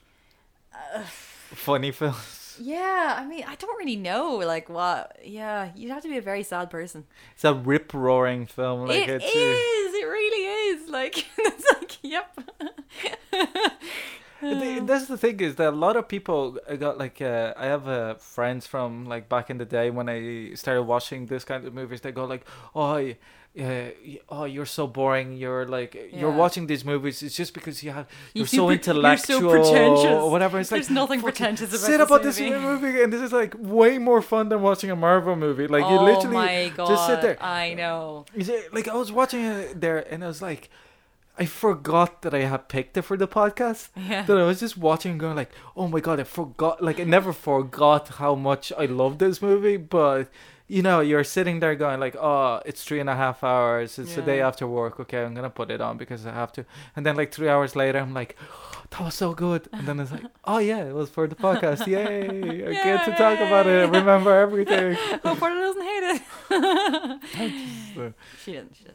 [1.68, 2.45] Funny films.
[2.60, 6.22] Yeah i mean i don't really know like what yeah you'd have to be a
[6.22, 8.88] very sad person It's a rip roaring film.
[8.88, 9.24] Like It is.
[9.26, 9.36] it's.
[9.36, 12.38] uh, it really is like it's like yep
[14.42, 17.88] that's the thing is that a lot of people I got like uh, I have
[17.88, 21.74] uh, friends from like back in the day when I started watching this kind of
[21.74, 22.02] movies.
[22.02, 22.46] They go like,
[22.76, 23.14] "Oh,
[23.60, 23.92] uh,
[24.30, 25.38] oh, you're so boring.
[25.38, 27.24] You're like you're watching these movies.
[27.24, 30.06] It's just because you have you're You so intellectual you're so pretentious.
[30.24, 33.02] or whatever." It's like There's nothing pretentious about Sit this about this movie.
[33.02, 35.68] and this is like way more fun than watching a Marvel movie.
[35.68, 37.38] Like you oh literally my god just sit there.
[37.42, 40.70] i know Is it- like I was watching it there, and I was like,
[41.38, 43.90] I forgot that I had picked it for the podcast.
[43.96, 47.00] yeah That I was just watching, and going like, "Oh my god, I forgot!" Like
[47.00, 50.30] I never forgot how much I love this movie, but
[50.68, 54.00] you know, you're sitting there going like, "Oh, it's three and a half hours.
[54.00, 55.00] It's the day after work.
[55.00, 57.76] Okay, I'm gonna put it on because I have to." And then like three hours
[57.76, 60.94] later, I'm like, oh, "That was so good." And then it's like, "Oh yeah, it
[60.94, 61.86] was for the podcast.
[61.96, 62.68] Yay!
[62.68, 63.90] I get to talk about it.
[63.92, 66.22] Remember everything." Hope Porter doesn't hate it.
[68.44, 68.76] She didn't.
[68.76, 68.95] She didn't.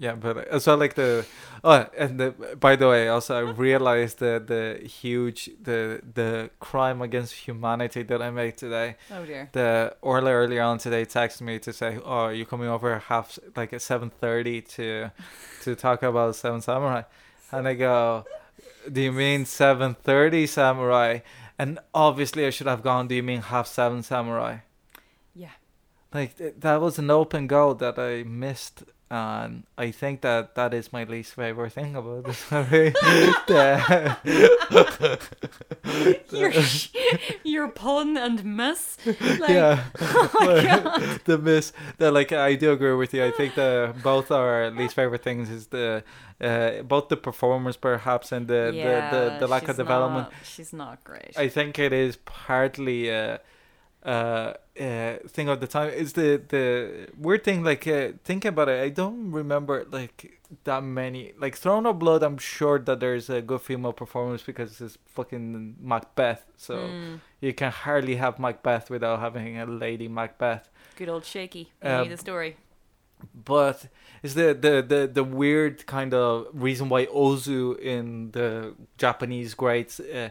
[0.00, 1.26] Yeah, but uh, as well like the
[1.62, 7.02] oh and the by the way also I realized the the huge the the crime
[7.02, 8.96] against humanity that I made today.
[9.12, 9.50] Oh dear.
[9.52, 13.38] The Orla earlier on today texted me to say, "Oh, are you coming over half
[13.54, 15.10] like at seven thirty to
[15.64, 17.02] to talk about Seven Samurai?"
[17.52, 18.24] And I go,
[18.90, 21.18] "Do you mean seven thirty Samurai?"
[21.58, 23.06] And obviously I should have gone.
[23.06, 24.60] Do you mean half seven Samurai?
[25.34, 25.56] Yeah.
[26.14, 30.72] Like th- that was an open goal that I missed, and I think that that
[30.72, 32.94] is my least favorite thing about this movie.
[33.46, 35.18] The-
[36.30, 36.90] Your sh-
[37.42, 38.96] your pun and miss.
[39.06, 41.20] Like, yeah, Oh my god.
[41.24, 41.72] the miss.
[41.98, 43.24] The like I do agree with you.
[43.24, 46.04] I think the both our least favorite things is the
[46.40, 50.28] uh, both the performers perhaps and the yeah, the, the, the lack of development.
[50.30, 51.34] not- she's not great.
[51.36, 53.40] I think it is partly a
[54.04, 55.90] uh, uh, thing of the time.
[55.90, 58.80] Is the the weird thing like uh, think about it.
[58.82, 62.22] I don't remember like that many like Throne of Blood.
[62.22, 66.44] I'm sure that there's a good female performance because it's fucking Macbeth.
[66.56, 70.70] So Mm, you can hardly have Macbeth without having a lady Macbeth.
[70.96, 71.70] good old shaky.
[71.82, 72.56] Um, the story.
[73.34, 73.86] But
[74.22, 80.00] is the, the the the weird kind of reason why Ozu in the Japanese greats
[80.00, 80.30] uh,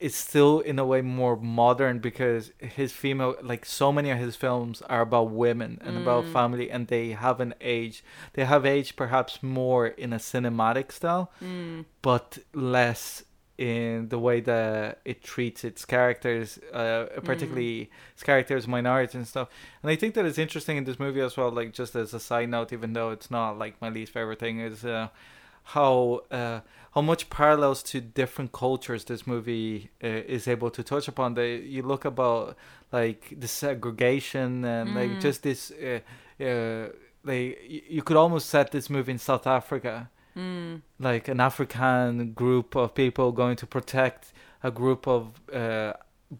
[0.00, 4.36] is still in a way more modern because his female like so many of his
[4.36, 6.32] films are about women and about Mm.
[6.32, 11.30] family and they have an age they have aged perhaps more in a cinematic style
[11.42, 11.84] Mm.
[12.02, 13.24] but less
[13.56, 19.48] in the way that it treats its characters, uh, particularly its characters, minorities and stuff.
[19.82, 21.50] And I think that it's interesting in this movie as well.
[21.50, 24.60] Like just as a side note, even though it's not like my least favorite thing,
[24.60, 25.08] is uh,
[25.74, 26.60] how uh,
[26.98, 31.34] how much parallels to different cultures this movie uh, is able to touch upon.
[31.34, 32.56] They you look about
[32.92, 35.20] like the segregation and like Mm.
[35.26, 35.70] just this.
[35.70, 36.00] Uh,
[36.44, 36.88] uh,
[37.24, 37.58] like
[37.94, 39.94] you could almost set this movie in South Africa
[40.36, 40.82] Mm.
[40.98, 44.32] like an African group of people going to protect
[44.62, 45.22] a group of
[45.52, 45.92] uh,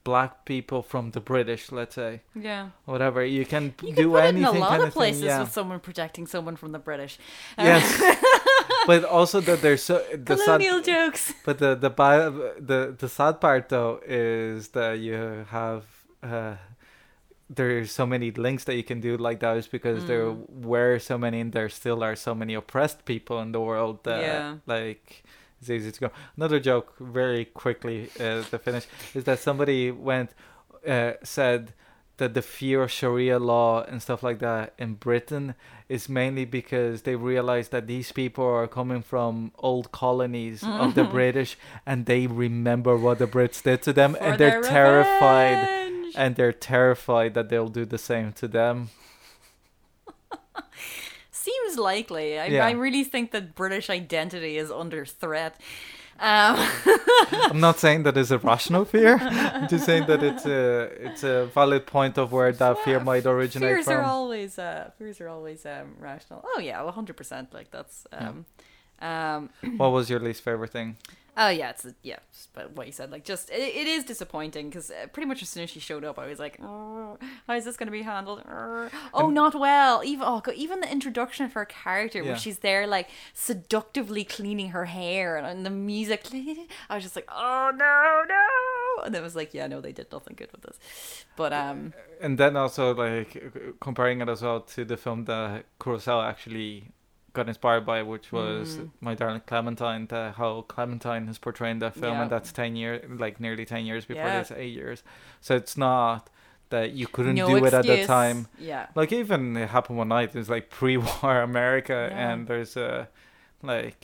[0.05, 2.69] black people from the British, let's say, Yeah.
[2.85, 3.25] whatever.
[3.25, 4.55] You can You do can anything.
[4.55, 5.41] in a lot kind of places yeah.
[5.41, 7.19] with someone protecting someone from the British.
[7.57, 7.85] Yes,
[8.87, 11.33] but also that there's so the colonial sad, jokes.
[11.45, 11.91] but the the
[12.61, 15.85] the the sad part though is that you have.
[16.23, 16.57] Uh,
[17.51, 20.67] there's so many links that you can do like that is because there Mm.
[20.67, 24.21] were so many and there still are so many oppressed people in the world that
[24.21, 24.57] Yeah.
[24.67, 25.25] like
[25.61, 26.11] it's easy to go.
[26.37, 30.31] Another joke, very quickly uh, to finish, is that somebody went
[30.87, 31.73] uh, said
[32.19, 35.55] that the fear of Sharia law and stuff like that in Britain
[35.89, 41.05] is mainly because they realize that these people are coming from old colonies of the
[41.19, 41.57] British
[41.87, 46.15] and they remember what the Brits did to them For and they're terrified revenge.
[46.17, 48.89] and they're terrified that they'll do the same to them.
[51.49, 52.39] Seems likely.
[52.39, 52.67] I, Yeah.
[52.67, 55.55] I really think that British identity is under threat.
[56.21, 56.57] Um,
[57.51, 59.19] I'm not saying that it's a rational fear.
[59.21, 63.25] I'm just saying that it's a it's a valid point of where that fear might
[63.25, 66.41] originate fears are always uh, fears are always um, rational.
[66.45, 67.55] Oh yeah, one hundred percent.
[67.55, 68.47] Like that's um,
[69.01, 70.97] um, What was your least favorite thing?
[71.41, 72.19] Oh yeah, it's yeah,
[72.53, 75.49] but what you said, like just it, it is disappointing because uh, pretty much as
[75.49, 77.17] soon as she showed up, I was like, oh,
[77.47, 78.43] how is this going to be handled?
[79.15, 80.03] Oh, not well.
[80.05, 82.31] Even oh, God, even the introduction of her character, Yeah.
[82.31, 86.27] where she's there like seductively cleaning her hair, and, and the music,
[86.91, 90.11] I was just like, oh no, no, and it was like, yeah, no, they did
[90.11, 94.85] nothing good with this, but um, And then also like comparing it as well to
[94.85, 96.91] the film that Kurosawa actually
[97.39, 98.91] got inspired by, which was Mm.
[99.07, 100.03] My Darling Clementine.
[100.13, 102.23] The, how Clementine is portraying that film, Yeah.
[102.23, 104.39] and that's ten years, like nearly ten years before Yeah.
[104.41, 104.99] this, eight years.
[105.47, 106.21] So it's not
[106.75, 108.39] that you couldn't no do it at the time.
[108.73, 110.37] yeah, Like even it happened one night.
[110.37, 112.19] It's like pre-war America, Yeah.
[112.27, 113.09] and there's a
[113.63, 114.01] like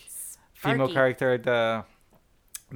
[0.63, 1.85] female character that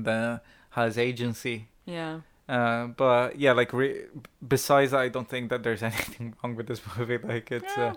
[0.09, 1.69] that has agency.
[1.87, 2.21] yeah.
[2.49, 4.07] Uh, but yeah, like re-
[4.57, 7.19] besides, that, I don't think that there's anything wrong with this movie.
[7.19, 7.91] Like it's Yeah.
[7.93, 7.95] uh,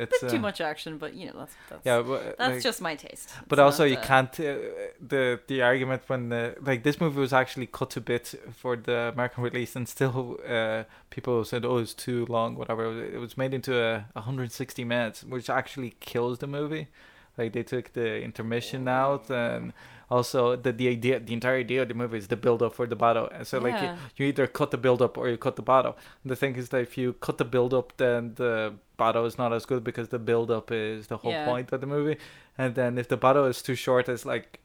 [0.00, 2.62] it's Bit uh, too much action, but you know that's that's Yeah, but, that's like,
[2.62, 3.28] just my taste.
[3.48, 4.54] but It's also not, you uh, can't uh,
[5.00, 9.12] the the argument when the like this movie was actually cut to bits for the
[9.14, 12.84] American release and still uh people said oh it's too long whatever.
[13.04, 16.88] It was made into a 160 minutes which actually kills the movie.
[17.36, 19.72] Like they took the intermission out and
[20.10, 22.86] also the the idea the entire idea of the movie is the build up for
[22.86, 23.96] the battle and so like you, Yeah.
[24.16, 26.68] you either cut the build up or you cut the battle and the thing is
[26.70, 30.08] that if you cut the build up then the battle is not as good because
[30.08, 31.44] the build up is the whole Yeah.
[31.44, 32.16] point of the movie
[32.58, 34.58] and then if the battle is too short it's like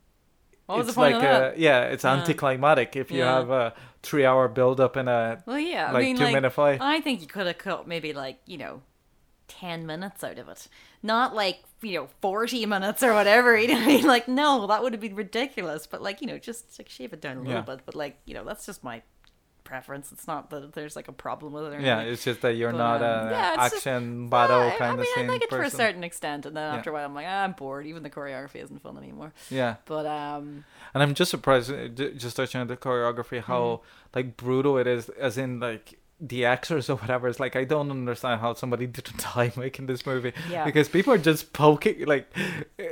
[0.65, 2.13] What it's like a, yeah it's Yeah.
[2.17, 3.35] anticlimactic if you Yeah.
[3.35, 6.33] have a three hour build up in a Well, yeah, like I mean, two like,
[6.33, 8.81] minute fight I think you could have cut maybe like you know,
[9.47, 10.67] ten minutes out of it,
[11.03, 13.57] not like you know forty minutes or whatever.
[13.57, 15.87] You know, I mean, like no, that would have been ridiculous.
[15.87, 17.61] But like you know, just like shave it down a little Yeah.
[17.61, 17.81] bit.
[17.85, 19.01] But like you know, that's just my
[19.63, 20.11] preference.
[20.11, 21.73] It's not that there's like a problem with it.
[21.75, 24.59] Or yeah it's just that you're But, not um, a yeah, it's just- action battle
[24.59, 26.71] Yeah, I- kind I of mean, I like it for a certain extent, and then
[26.71, 26.77] Yeah.
[26.77, 27.87] after a while, I'm like, ah, I'm bored.
[27.87, 29.33] Even the choreography isn't fun anymore.
[29.49, 34.09] yeah But um, And I'm just surprised, uh, just touching on the choreography, how Mm-hmm.
[34.13, 35.09] like brutal it is.
[35.09, 37.27] As in, like the actors or whatever.
[37.27, 40.63] It's like I don't understand how somebody didn't die making this movie Yeah.
[40.65, 42.27] because people are just poking like,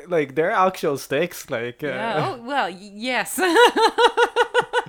[0.08, 1.50] like they're actual stakes.
[1.50, 2.36] Like, uh, yeah.
[2.38, 3.40] Oh well, yes.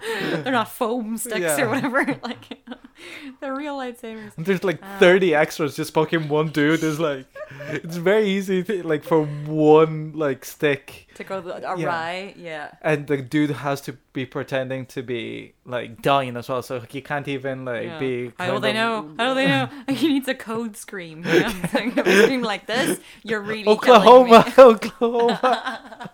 [0.43, 1.63] They're not foam sticks Yeah.
[1.63, 2.05] or whatever.
[2.23, 2.59] Like
[3.41, 4.37] they're real lightsabers.
[4.37, 4.97] and there's like Ah.
[4.99, 6.83] 30 extras just poking one dude.
[6.83, 7.27] Is like,
[7.69, 11.09] it's very easy to, like for one like stick.
[11.17, 12.73] To go awry, yeah.
[12.83, 17.01] And the dude has to be pretending to be like dying as well, so he
[17.01, 17.99] can't even like yeah.
[17.99, 18.33] be.
[18.39, 19.15] How kind they of- know?
[19.19, 19.69] How do they know?
[19.89, 21.25] He needs a code scream.
[21.27, 21.49] You know?
[21.73, 24.53] So if you scream like this, you're really Oklahoma.
[24.57, 26.11] Oklahoma.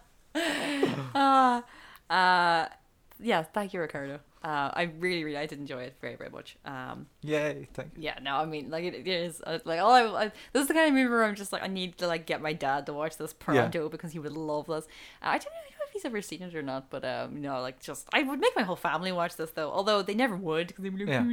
[1.14, 1.62] Ah,
[2.08, 2.68] uh,
[3.22, 3.42] yeah.
[3.42, 4.20] Thank you, Ricardo.
[4.42, 6.56] Uh, I really, really, I did enjoy it very, very much.
[6.64, 7.68] Um, Yay!
[7.74, 8.04] Thank you.
[8.04, 10.32] yeah, no, I mean, like it, it is uh, like all I, I.
[10.52, 12.40] This is the kind of movie where I'm just like, I need to like get
[12.40, 14.86] my dad to watch this pronto because he would love this.
[15.22, 17.60] Uh, I didn't really if he's ever seen it or not, but um, you know,
[17.60, 19.70] like just I would make my whole family watch this though.
[19.70, 21.08] Although they never would because they would.
[21.08, 21.24] Yeah.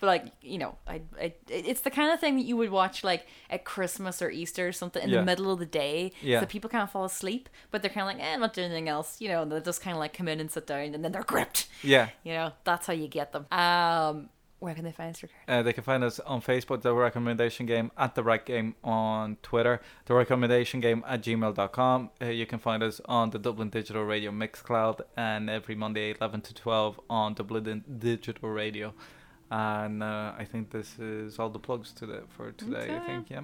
[0.00, 3.02] But like you know, I, I it's the kind of thing that you would watch
[3.02, 5.20] like at Christmas or Easter or something in Yeah.
[5.20, 6.12] the middle of the day.
[6.20, 6.40] Yeah.
[6.40, 8.66] So people kind of fall asleep, but they're kind of like, eh, I'm not doing
[8.66, 9.20] anything else.
[9.20, 11.12] You know, and they'll just kind of like come in and sit down, and then
[11.12, 11.66] they're gripped.
[11.82, 12.08] Yeah.
[12.22, 13.46] You know, that's how you get them.
[13.50, 14.28] Um,
[14.64, 15.60] where can they find us, Ricardo?
[15.60, 19.36] Uh, they can find us on Facebook, The Recommendation Game, at The Right Game on
[19.42, 22.10] Twitter, The Recommendation Game at gmail.com.
[22.20, 26.40] Uh, you can find us on the Dublin Digital Radio Mixcloud and every Monday, 11
[26.40, 28.94] to 12 on Dublin Digital Radio.
[29.50, 33.30] And uh, I think this is all the plugs to the, for today, I think,
[33.30, 33.42] yeah.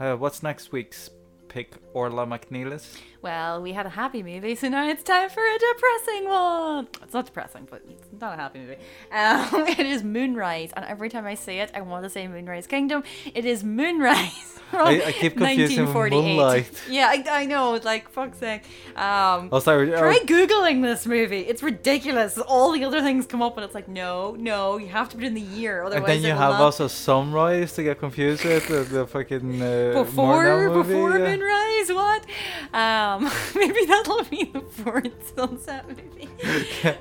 [0.00, 1.10] Uh, what's next week's
[1.54, 1.70] pick?
[1.94, 2.98] Orla Mc Nelis?
[3.22, 6.88] Well, we had a happy movie, so now it's time for a depressing one.
[7.02, 8.76] It's not depressing, but it's not a happy movie.
[9.12, 12.66] Um, it is Moonrise, and every time I say it, I want to say Moonrise
[12.66, 13.02] Kingdom.
[13.32, 16.10] It is Moonrise from I- I keep confusing 1948.
[16.36, 16.82] Moonlight.
[16.90, 17.80] Yeah, I, I know.
[17.82, 18.62] Like fuck's sake.
[18.96, 19.88] Um, Oh, sorry.
[19.90, 21.42] Try oh, googling this movie.
[21.50, 22.36] It's ridiculous.
[22.36, 25.24] All the other things come up, and it's like, no, no, you have to put
[25.24, 26.10] in the year, otherwise.
[26.10, 29.92] and then you have not- also Sunrise to get confused with the, the fucking uh,
[29.94, 31.24] before before yeah.
[31.44, 31.92] Moonrise.
[31.92, 32.26] What?
[32.74, 36.28] Um, maybe that'll be the fourth sunset movie.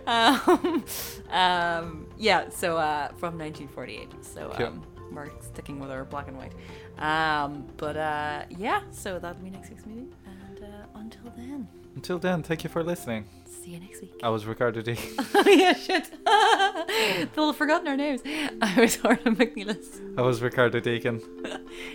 [0.08, 0.84] um,
[1.32, 2.50] um, yeah.
[2.50, 4.10] So uh, from 1948.
[4.24, 6.54] So um, we're sticking with our black and white.
[6.98, 8.82] Um, but uh, yeah.
[8.92, 10.08] So that'll be next week's movie.
[10.26, 10.68] And uh,
[11.00, 13.26] until then, Until then, thank you for listening.
[13.46, 14.14] see you next week.
[14.24, 14.96] I was Ricardo D.
[15.36, 16.10] oh yeah, shit.
[17.36, 18.22] They'll have forgotten our names.
[18.62, 20.00] I was Orla Mc Nelis.
[20.18, 21.22] I was Ricardo Deakin.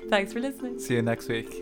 [0.09, 0.78] Thanks for listening.
[0.78, 1.53] See you next week.